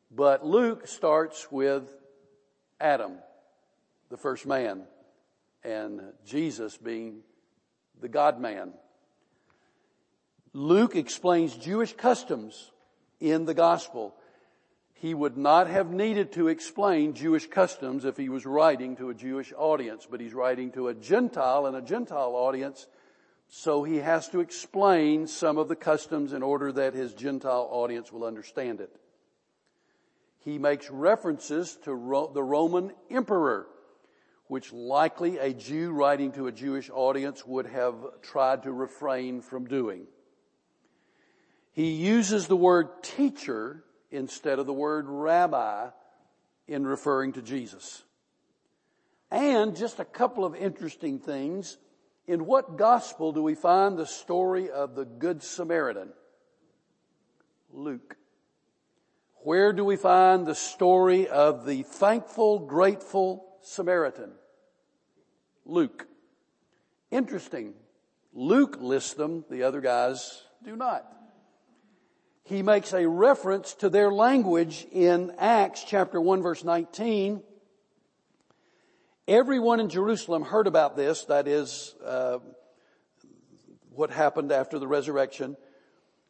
But 0.09 0.45
Luke 0.45 0.87
starts 0.87 1.47
with 1.51 1.87
Adam, 2.79 3.13
the 4.09 4.17
first 4.17 4.45
man, 4.45 4.83
and 5.63 6.01
Jesus 6.25 6.75
being 6.77 7.19
the 8.01 8.09
God 8.09 8.39
man. 8.39 8.73
Luke 10.53 10.95
explains 10.95 11.55
Jewish 11.55 11.93
customs 11.93 12.71
in 13.21 13.45
the 13.45 13.53
gospel. 13.53 14.15
He 15.01 15.15
would 15.15 15.35
not 15.35 15.65
have 15.65 15.89
needed 15.89 16.31
to 16.33 16.47
explain 16.47 17.15
Jewish 17.15 17.47
customs 17.47 18.05
if 18.05 18.17
he 18.17 18.29
was 18.29 18.45
writing 18.45 18.95
to 18.97 19.09
a 19.09 19.15
Jewish 19.15 19.51
audience, 19.57 20.07
but 20.07 20.21
he's 20.21 20.35
writing 20.35 20.71
to 20.73 20.89
a 20.89 20.93
Gentile 20.93 21.65
and 21.65 21.75
a 21.75 21.81
Gentile 21.81 22.35
audience, 22.35 22.85
so 23.49 23.81
he 23.81 23.97
has 23.97 24.29
to 24.29 24.41
explain 24.41 25.25
some 25.25 25.57
of 25.57 25.69
the 25.69 25.75
customs 25.75 26.33
in 26.33 26.43
order 26.43 26.71
that 26.73 26.93
his 26.93 27.15
Gentile 27.15 27.67
audience 27.71 28.13
will 28.13 28.23
understand 28.23 28.79
it. 28.79 28.95
He 30.37 30.59
makes 30.59 30.91
references 30.91 31.79
to 31.83 31.95
Ro- 31.95 32.31
the 32.31 32.43
Roman 32.43 32.91
emperor 33.09 33.65
which 34.45 34.71
likely 34.71 35.39
a 35.39 35.51
Jew 35.51 35.93
writing 35.93 36.31
to 36.33 36.45
a 36.45 36.51
Jewish 36.51 36.91
audience 36.93 37.43
would 37.43 37.65
have 37.65 37.95
tried 38.21 38.61
to 38.63 38.71
refrain 38.71 39.41
from 39.41 39.65
doing. 39.65 40.05
He 41.71 41.89
uses 41.89 42.45
the 42.45 42.55
word 42.55 43.01
teacher 43.01 43.83
instead 44.11 44.59
of 44.59 44.65
the 44.65 44.73
word 44.73 45.05
rabbi 45.07 45.89
in 46.67 46.85
referring 46.85 47.33
to 47.33 47.41
Jesus. 47.41 48.03
And 49.31 49.75
just 49.75 49.99
a 49.99 50.05
couple 50.05 50.43
of 50.43 50.55
interesting 50.55 51.19
things. 51.19 51.77
In 52.27 52.45
what 52.45 52.77
gospel 52.77 53.31
do 53.31 53.41
we 53.41 53.55
find 53.55 53.97
the 53.97 54.05
story 54.05 54.69
of 54.69 54.95
the 54.95 55.05
Good 55.05 55.41
Samaritan? 55.41 56.09
Luke. 57.71 58.17
Where 59.43 59.73
do 59.73 59.83
we 59.83 59.95
find 59.95 60.45
the 60.45 60.53
story 60.53 61.27
of 61.27 61.65
the 61.65 61.83
thankful, 61.83 62.59
grateful 62.59 63.45
Samaritan? 63.61 64.31
Luke. 65.65 66.07
Interesting. 67.09 67.73
Luke 68.33 68.77
lists 68.79 69.13
them, 69.13 69.43
the 69.49 69.63
other 69.63 69.81
guys 69.81 70.43
do 70.63 70.75
not. 70.75 71.05
He 72.43 72.63
makes 72.63 72.93
a 72.93 73.07
reference 73.07 73.73
to 73.75 73.89
their 73.89 74.11
language 74.11 74.85
in 74.91 75.33
Acts 75.37 75.83
chapter 75.83 76.19
1 76.19 76.41
verse 76.41 76.63
19. 76.63 77.43
Everyone 79.27 79.79
in 79.79 79.89
Jerusalem 79.89 80.43
heard 80.43 80.67
about 80.67 80.97
this, 80.97 81.25
that 81.25 81.47
is, 81.47 81.95
uh, 82.03 82.39
what 83.91 84.09
happened 84.09 84.51
after 84.51 84.79
the 84.79 84.87
resurrection, 84.87 85.55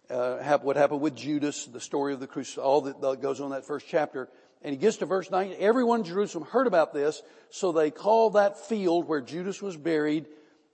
uh, 0.10 0.58
what 0.58 0.76
happened 0.76 1.02
with 1.02 1.15
Judas, 1.15 1.65
the 1.65 1.80
story 1.80 2.13
of 2.13 2.19
the 2.19 2.28
crucifixion, 2.28 2.63
all 2.63 2.82
that 2.82 3.21
goes 3.21 3.39
on 3.39 3.47
in 3.47 3.52
that 3.54 3.65
first 3.65 3.86
chapter. 3.88 4.28
And 4.62 4.74
he 4.74 4.78
gets 4.78 4.97
to 4.97 5.06
verse 5.06 5.32
9. 5.32 5.56
Everyone 5.58 6.02
in 6.02 6.06
Jerusalem 6.06 6.45
heard 6.45 6.67
about 6.67 6.93
this, 6.93 7.24
so 7.50 7.71
they 7.71 7.89
called 7.89 8.34
that 8.34 8.58
field 8.58 9.08
where 9.08 9.21
Judas 9.21 9.62
was 9.62 9.78
buried 9.78 10.28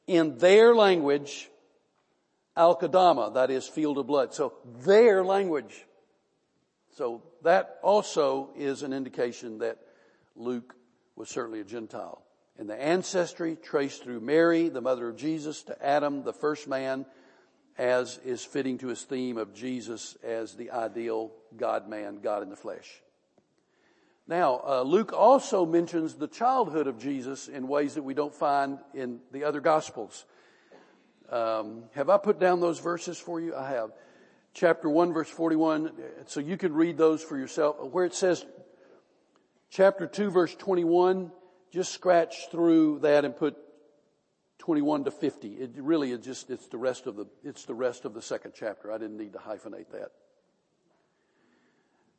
in 0.08 0.38
their 0.40 0.76
language, 0.76 1.50
Akeldama, 2.58 3.36
that 3.36 3.52
is 3.52 3.68
field 3.68 3.98
of 3.98 4.08
blood. 4.08 4.34
So 4.34 4.54
their 4.84 5.24
language. 5.24 5.86
So 6.96 7.22
that 7.44 7.78
also 7.84 8.50
is 8.58 8.84
an 8.84 8.92
indication 8.92 9.60
that 9.60 9.78
Luke 10.36 10.76
was 11.16 11.30
certainly 11.30 11.60
a 11.60 11.64
Gentile. 11.64 12.22
And 12.58 12.70
the 12.70 12.82
ancestry 12.82 13.56
traced 13.56 14.04
through 14.04 14.20
Mary, 14.20 14.70
the 14.70 14.82
mother 14.82 15.10
of 15.10 15.16
Jesus, 15.16 15.64
to 15.64 15.86
Adam, 15.86 16.24
the 16.24 16.34
first 16.34 16.68
man, 16.68 17.06
as 17.78 18.20
is 18.26 18.44
fitting 18.44 18.80
to 18.80 18.88
his 18.88 19.04
theme 19.04 19.38
of 19.38 19.54
Jesus 19.54 20.18
as 20.24 20.56
the 20.56 20.72
ideal 20.72 21.32
God 21.56 21.88
man, 21.88 22.20
God 22.22 22.42
in 22.42 22.50
the 22.50 22.56
flesh. 22.56 23.02
Now, 24.28 24.62
uh, 24.68 24.82
Luke 24.82 25.14
also 25.14 25.66
mentions 25.66 26.16
the 26.16 26.28
childhood 26.28 26.88
of 26.88 27.00
Jesus 27.00 27.48
in 27.48 27.68
ways 27.68 27.94
that 27.94 28.04
we 28.04 28.14
don't 28.14 28.34
find 28.34 28.80
in 28.94 29.20
the 29.32 29.44
other 29.44 29.62
Gospels. 29.62 30.26
Um, 31.30 31.84
have 31.94 32.10
I 32.10 32.18
put 32.18 32.40
down 32.40 32.60
those 32.60 32.80
verses 32.80 33.18
for 33.18 33.40
you? 33.40 33.56
I 33.56 33.70
have. 33.72 33.92
Chapter 34.54 34.90
1 34.90 35.14
verse 35.14 35.30
41, 35.30 35.92
so 36.26 36.40
you 36.40 36.58
can 36.58 36.74
read 36.74 36.98
those 36.98 37.22
for 37.22 37.38
yourself. 37.38 37.78
Where 37.92 38.06
it 38.06 38.16
says, 38.16 38.46
chapter 39.70 40.08
2 40.08 40.32
verse 40.32 40.56
21, 40.56 41.32
just 41.72 41.92
scratch 41.92 42.50
through 42.50 43.00
that 43.00 43.24
and 43.26 43.36
put 43.36 43.56
21 44.60 45.06
to 45.06 45.12
50. 45.12 45.48
It 45.50 45.72
really 45.76 46.12
is 46.12 46.26
just, 46.26 46.50
it's 46.50 46.68
the 46.68 46.78
rest 46.78 47.08
of 47.08 47.16
the, 47.16 47.26
it's 47.44 47.66
the 47.66 47.76
rest 47.76 48.06
of 48.06 48.14
the 48.14 48.22
second 48.22 48.54
chapter. 48.56 48.92
I 48.92 48.98
didn't 48.98 49.18
need 49.18 49.34
to 49.34 49.40
hyphenate 49.40 49.92
that. 49.92 50.12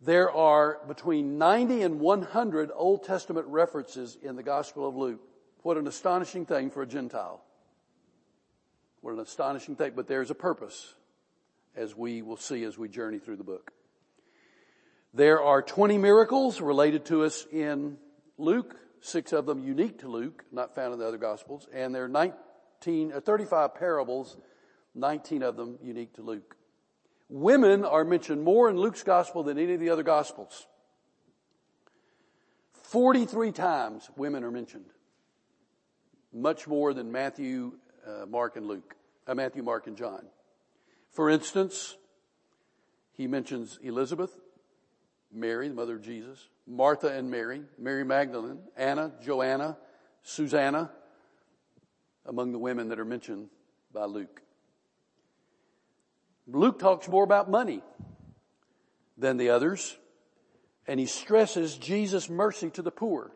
There 0.00 0.30
are 0.30 0.78
between 0.86 1.38
90 1.38 1.82
and 1.82 1.98
100 1.98 2.70
Old 2.72 3.02
Testament 3.02 3.48
references 3.48 4.16
in 4.22 4.36
the 4.36 4.44
Gospel 4.44 4.88
of 4.88 4.94
Luke. 4.94 5.20
What 5.62 5.76
an 5.76 5.88
astonishing 5.88 6.46
thing 6.46 6.70
for 6.70 6.82
a 6.82 6.86
Gentile. 6.86 7.42
What 9.00 9.14
an 9.14 9.20
astonishing 9.20 9.76
thing, 9.76 9.92
but 9.94 10.08
there's 10.08 10.30
a 10.30 10.34
purpose, 10.34 10.94
as 11.76 11.96
we 11.96 12.22
will 12.22 12.36
see 12.36 12.64
as 12.64 12.76
we 12.76 12.88
journey 12.88 13.18
through 13.18 13.36
the 13.36 13.44
book. 13.44 13.72
There 15.14 15.42
are 15.42 15.62
20 15.62 15.98
miracles 15.98 16.60
related 16.60 17.06
to 17.06 17.24
us 17.24 17.46
in 17.50 17.96
Luke, 18.36 18.76
six 19.00 19.32
of 19.32 19.46
them 19.46 19.62
unique 19.64 20.00
to 20.00 20.08
Luke, 20.08 20.44
not 20.52 20.74
found 20.74 20.92
in 20.92 20.98
the 20.98 21.06
other 21.06 21.18
Gospels, 21.18 21.68
and 21.72 21.94
there 21.94 22.04
are 22.04 22.08
19, 22.08 23.12
or 23.12 23.16
uh, 23.16 23.20
35 23.20 23.74
parables, 23.74 24.36
19 24.94 25.42
of 25.42 25.56
them 25.56 25.78
unique 25.82 26.14
to 26.14 26.22
Luke. 26.22 26.56
Women 27.28 27.84
are 27.84 28.04
mentioned 28.04 28.42
more 28.42 28.70
in 28.70 28.76
Luke's 28.76 29.02
gospel 29.02 29.42
than 29.42 29.58
any 29.58 29.74
of 29.74 29.80
the 29.80 29.90
other 29.90 30.02
gospels. 30.02 30.66
43 32.72 33.52
times 33.52 34.10
women 34.16 34.42
are 34.44 34.50
mentioned. 34.50 34.86
Much 36.32 36.66
more 36.66 36.94
than 36.94 37.12
Matthew, 37.12 37.72
uh, 38.08 38.26
Mark, 38.26 38.56
and 38.56 38.66
Luke. 38.66 38.94
Uh, 39.26 39.34
Matthew, 39.34 39.62
Mark, 39.62 39.86
and 39.86 39.96
John. 39.96 40.24
For 41.10 41.28
instance, 41.28 41.96
he 43.12 43.26
mentions 43.26 43.78
Elizabeth, 43.82 44.30
Mary, 45.32 45.68
the 45.68 45.74
mother 45.74 45.96
of 45.96 46.02
Jesus, 46.02 46.48
Martha 46.66 47.08
and 47.08 47.30
Mary, 47.30 47.62
Mary 47.78 48.04
Magdalene, 48.04 48.60
Anna, 48.76 49.12
Joanna, 49.22 49.76
Susanna, 50.22 50.90
among 52.24 52.52
the 52.52 52.58
women 52.58 52.88
that 52.88 52.98
are 52.98 53.04
mentioned 53.04 53.48
by 53.92 54.04
Luke. 54.04 54.42
Luke 56.46 56.78
talks 56.78 57.08
more 57.08 57.24
about 57.24 57.50
money 57.50 57.82
than 59.16 59.36
the 59.36 59.50
others, 59.50 59.98
and 60.86 60.98
he 60.98 61.06
stresses 61.06 61.76
Jesus' 61.76 62.30
mercy 62.30 62.70
to 62.70 62.82
the 62.82 62.90
poor 62.90 63.32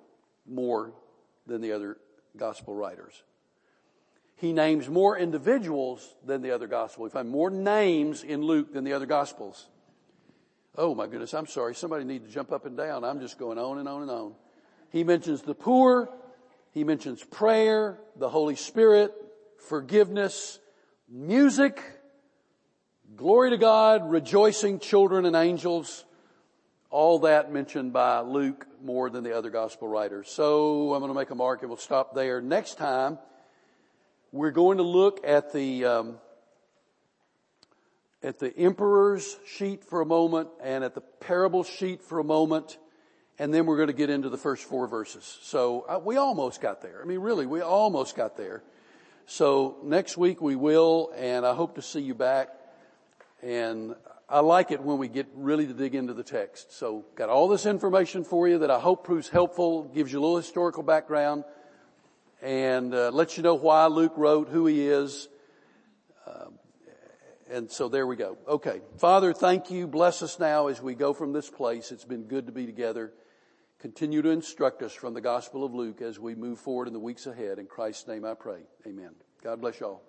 more 0.46 0.92
than 1.46 1.60
the 1.60 1.72
other 1.72 1.98
gospel 2.36 2.74
writers. 2.74 3.22
He 4.43 4.53
names 4.53 4.88
more 4.88 5.16
individuals 5.16 6.16
than 6.26 6.43
the 6.43 6.51
other 6.51 6.66
gospel. 6.66 7.05
We 7.05 7.11
find 7.11 7.30
more 7.30 7.49
names 7.49 8.24
in 8.24 8.43
Luke 8.43 8.72
than 8.72 8.82
the 8.82 8.93
other 8.93 9.07
gospels. 9.07 9.68
Oh 10.76 10.97
my 10.97 11.07
goodness, 11.07 11.32
I'm 11.32 11.47
sorry. 11.47 11.76
Somebody 11.76 12.03
need 12.03 12.24
to 12.24 12.28
jump 12.28 12.51
up 12.51 12.66
and 12.66 12.76
down. 12.76 13.05
I'm 13.05 13.20
just 13.20 13.38
going 13.38 13.57
on 13.57 13.78
and 13.78 13.88
on 13.88 14.03
and 14.03 14.11
on. 14.11 14.34
He 14.90 15.05
mentions 15.05 15.43
the 15.43 15.55
poor. 15.55 16.11
He 16.72 16.82
mentions 16.82 17.22
prayer, 17.22 18.01
the 18.16 18.28
Holy 18.28 18.57
Spirit, 18.57 19.14
forgiveness, 19.68 20.59
music, 21.09 21.80
glory 23.14 23.51
to 23.51 23.59
God, 23.59 24.11
rejoicing 24.11 24.80
children 24.80 25.24
and 25.24 25.36
angels. 25.36 26.05
All 26.90 27.20
that 27.20 27.53
mentioned 27.53 27.93
by 27.93 28.18
Luke 28.22 28.66
more 28.82 29.09
than 29.09 29.22
the 29.22 29.38
other 29.38 29.51
gospel 29.51 29.86
writers. 29.86 30.28
So 30.28 30.95
I'm 30.95 31.01
going 31.01 31.12
to 31.12 31.16
make 31.16 31.30
a 31.30 31.36
mark 31.36 31.61
and 31.61 31.70
we'll 31.70 31.76
stop 31.76 32.16
there. 32.16 32.40
Next 32.40 32.76
time, 32.76 33.18
we're 34.32 34.50
going 34.50 34.78
to 34.78 34.82
look 34.82 35.20
at 35.24 35.52
the 35.52 35.84
um, 35.84 36.16
at 38.22 38.38
the 38.38 38.56
emperor's 38.56 39.36
sheet 39.46 39.84
for 39.84 40.00
a 40.00 40.06
moment 40.06 40.48
and 40.62 40.82
at 40.82 40.94
the 40.94 41.00
parable 41.00 41.64
sheet 41.64 42.02
for 42.02 42.18
a 42.18 42.24
moment, 42.24 42.78
and 43.38 43.52
then 43.52 43.66
we're 43.66 43.76
going 43.76 43.88
to 43.88 43.94
get 43.94 44.08
into 44.08 44.30
the 44.30 44.38
first 44.38 44.64
four 44.64 44.86
verses. 44.86 45.38
So 45.42 45.82
uh, 45.82 46.00
we 46.02 46.16
almost 46.16 46.60
got 46.60 46.80
there. 46.80 47.00
I 47.02 47.04
mean, 47.04 47.18
really, 47.18 47.44
we 47.44 47.60
almost 47.60 48.16
got 48.16 48.36
there. 48.36 48.62
So 49.26 49.76
next 49.84 50.16
week 50.16 50.40
we 50.40 50.56
will, 50.56 51.12
and 51.16 51.44
I 51.44 51.54
hope 51.54 51.74
to 51.74 51.82
see 51.82 52.00
you 52.00 52.14
back. 52.14 52.48
And 53.42 53.94
I 54.28 54.40
like 54.40 54.70
it 54.70 54.80
when 54.80 54.98
we 54.98 55.08
get 55.08 55.26
really 55.34 55.66
to 55.66 55.74
dig 55.74 55.94
into 55.94 56.14
the 56.14 56.22
text. 56.22 56.72
So 56.78 57.04
got 57.16 57.28
all 57.28 57.48
this 57.48 57.66
information 57.66 58.24
for 58.24 58.48
you 58.48 58.58
that 58.60 58.70
I 58.70 58.78
hope 58.78 59.04
proves 59.04 59.28
helpful, 59.28 59.84
gives 59.84 60.10
you 60.10 60.20
a 60.20 60.22
little 60.22 60.38
historical 60.38 60.82
background, 60.82 61.44
and 62.43 62.93
uh, 62.95 63.11
lets 63.11 63.36
you 63.36 63.43
know 63.43 63.55
why 63.55 63.86
Luke 63.86 64.14
wrote, 64.16 64.49
who 64.49 64.66
he 64.66 64.86
is, 64.86 65.28
and 67.53 67.70
so 67.70 67.88
there 67.88 68.07
we 68.07 68.16
go. 68.16 68.38
Okay. 68.49 68.80
Father, 68.97 69.34
thank 69.34 69.70
you. 69.70 69.86
Bless 69.86 70.22
us 70.22 70.40
now 70.40 70.68
as 70.68 70.80
we 70.80 70.95
go 70.95 71.12
from 71.12 71.34
this 71.34 71.51
place. 71.51 71.93
It's 71.93 72.05
been 72.05 72.24
good 72.24 72.47
to 72.47 72.53
be 72.53 72.64
together. 72.64 73.12
Continue 73.78 74.22
to 74.22 74.30
instruct 74.30 74.82
us 74.82 74.93
from 74.93 75.12
the 75.12 75.20
Gospel 75.20 75.62
of 75.62 75.74
Luke 75.74 76.01
as 76.01 76.18
we 76.18 76.34
move 76.34 76.59
forward 76.59 76.86
in 76.86 76.95
the 76.95 77.01
weeks 77.01 77.26
ahead. 77.26 77.59
In 77.59 77.66
Christ's 77.66 78.09
name 78.09 78.24
I 78.24 78.34
pray. 78.34 78.61
Amen. 78.86 79.11
God 79.43 79.61
bless 79.61 79.80
y'all. 79.80 80.03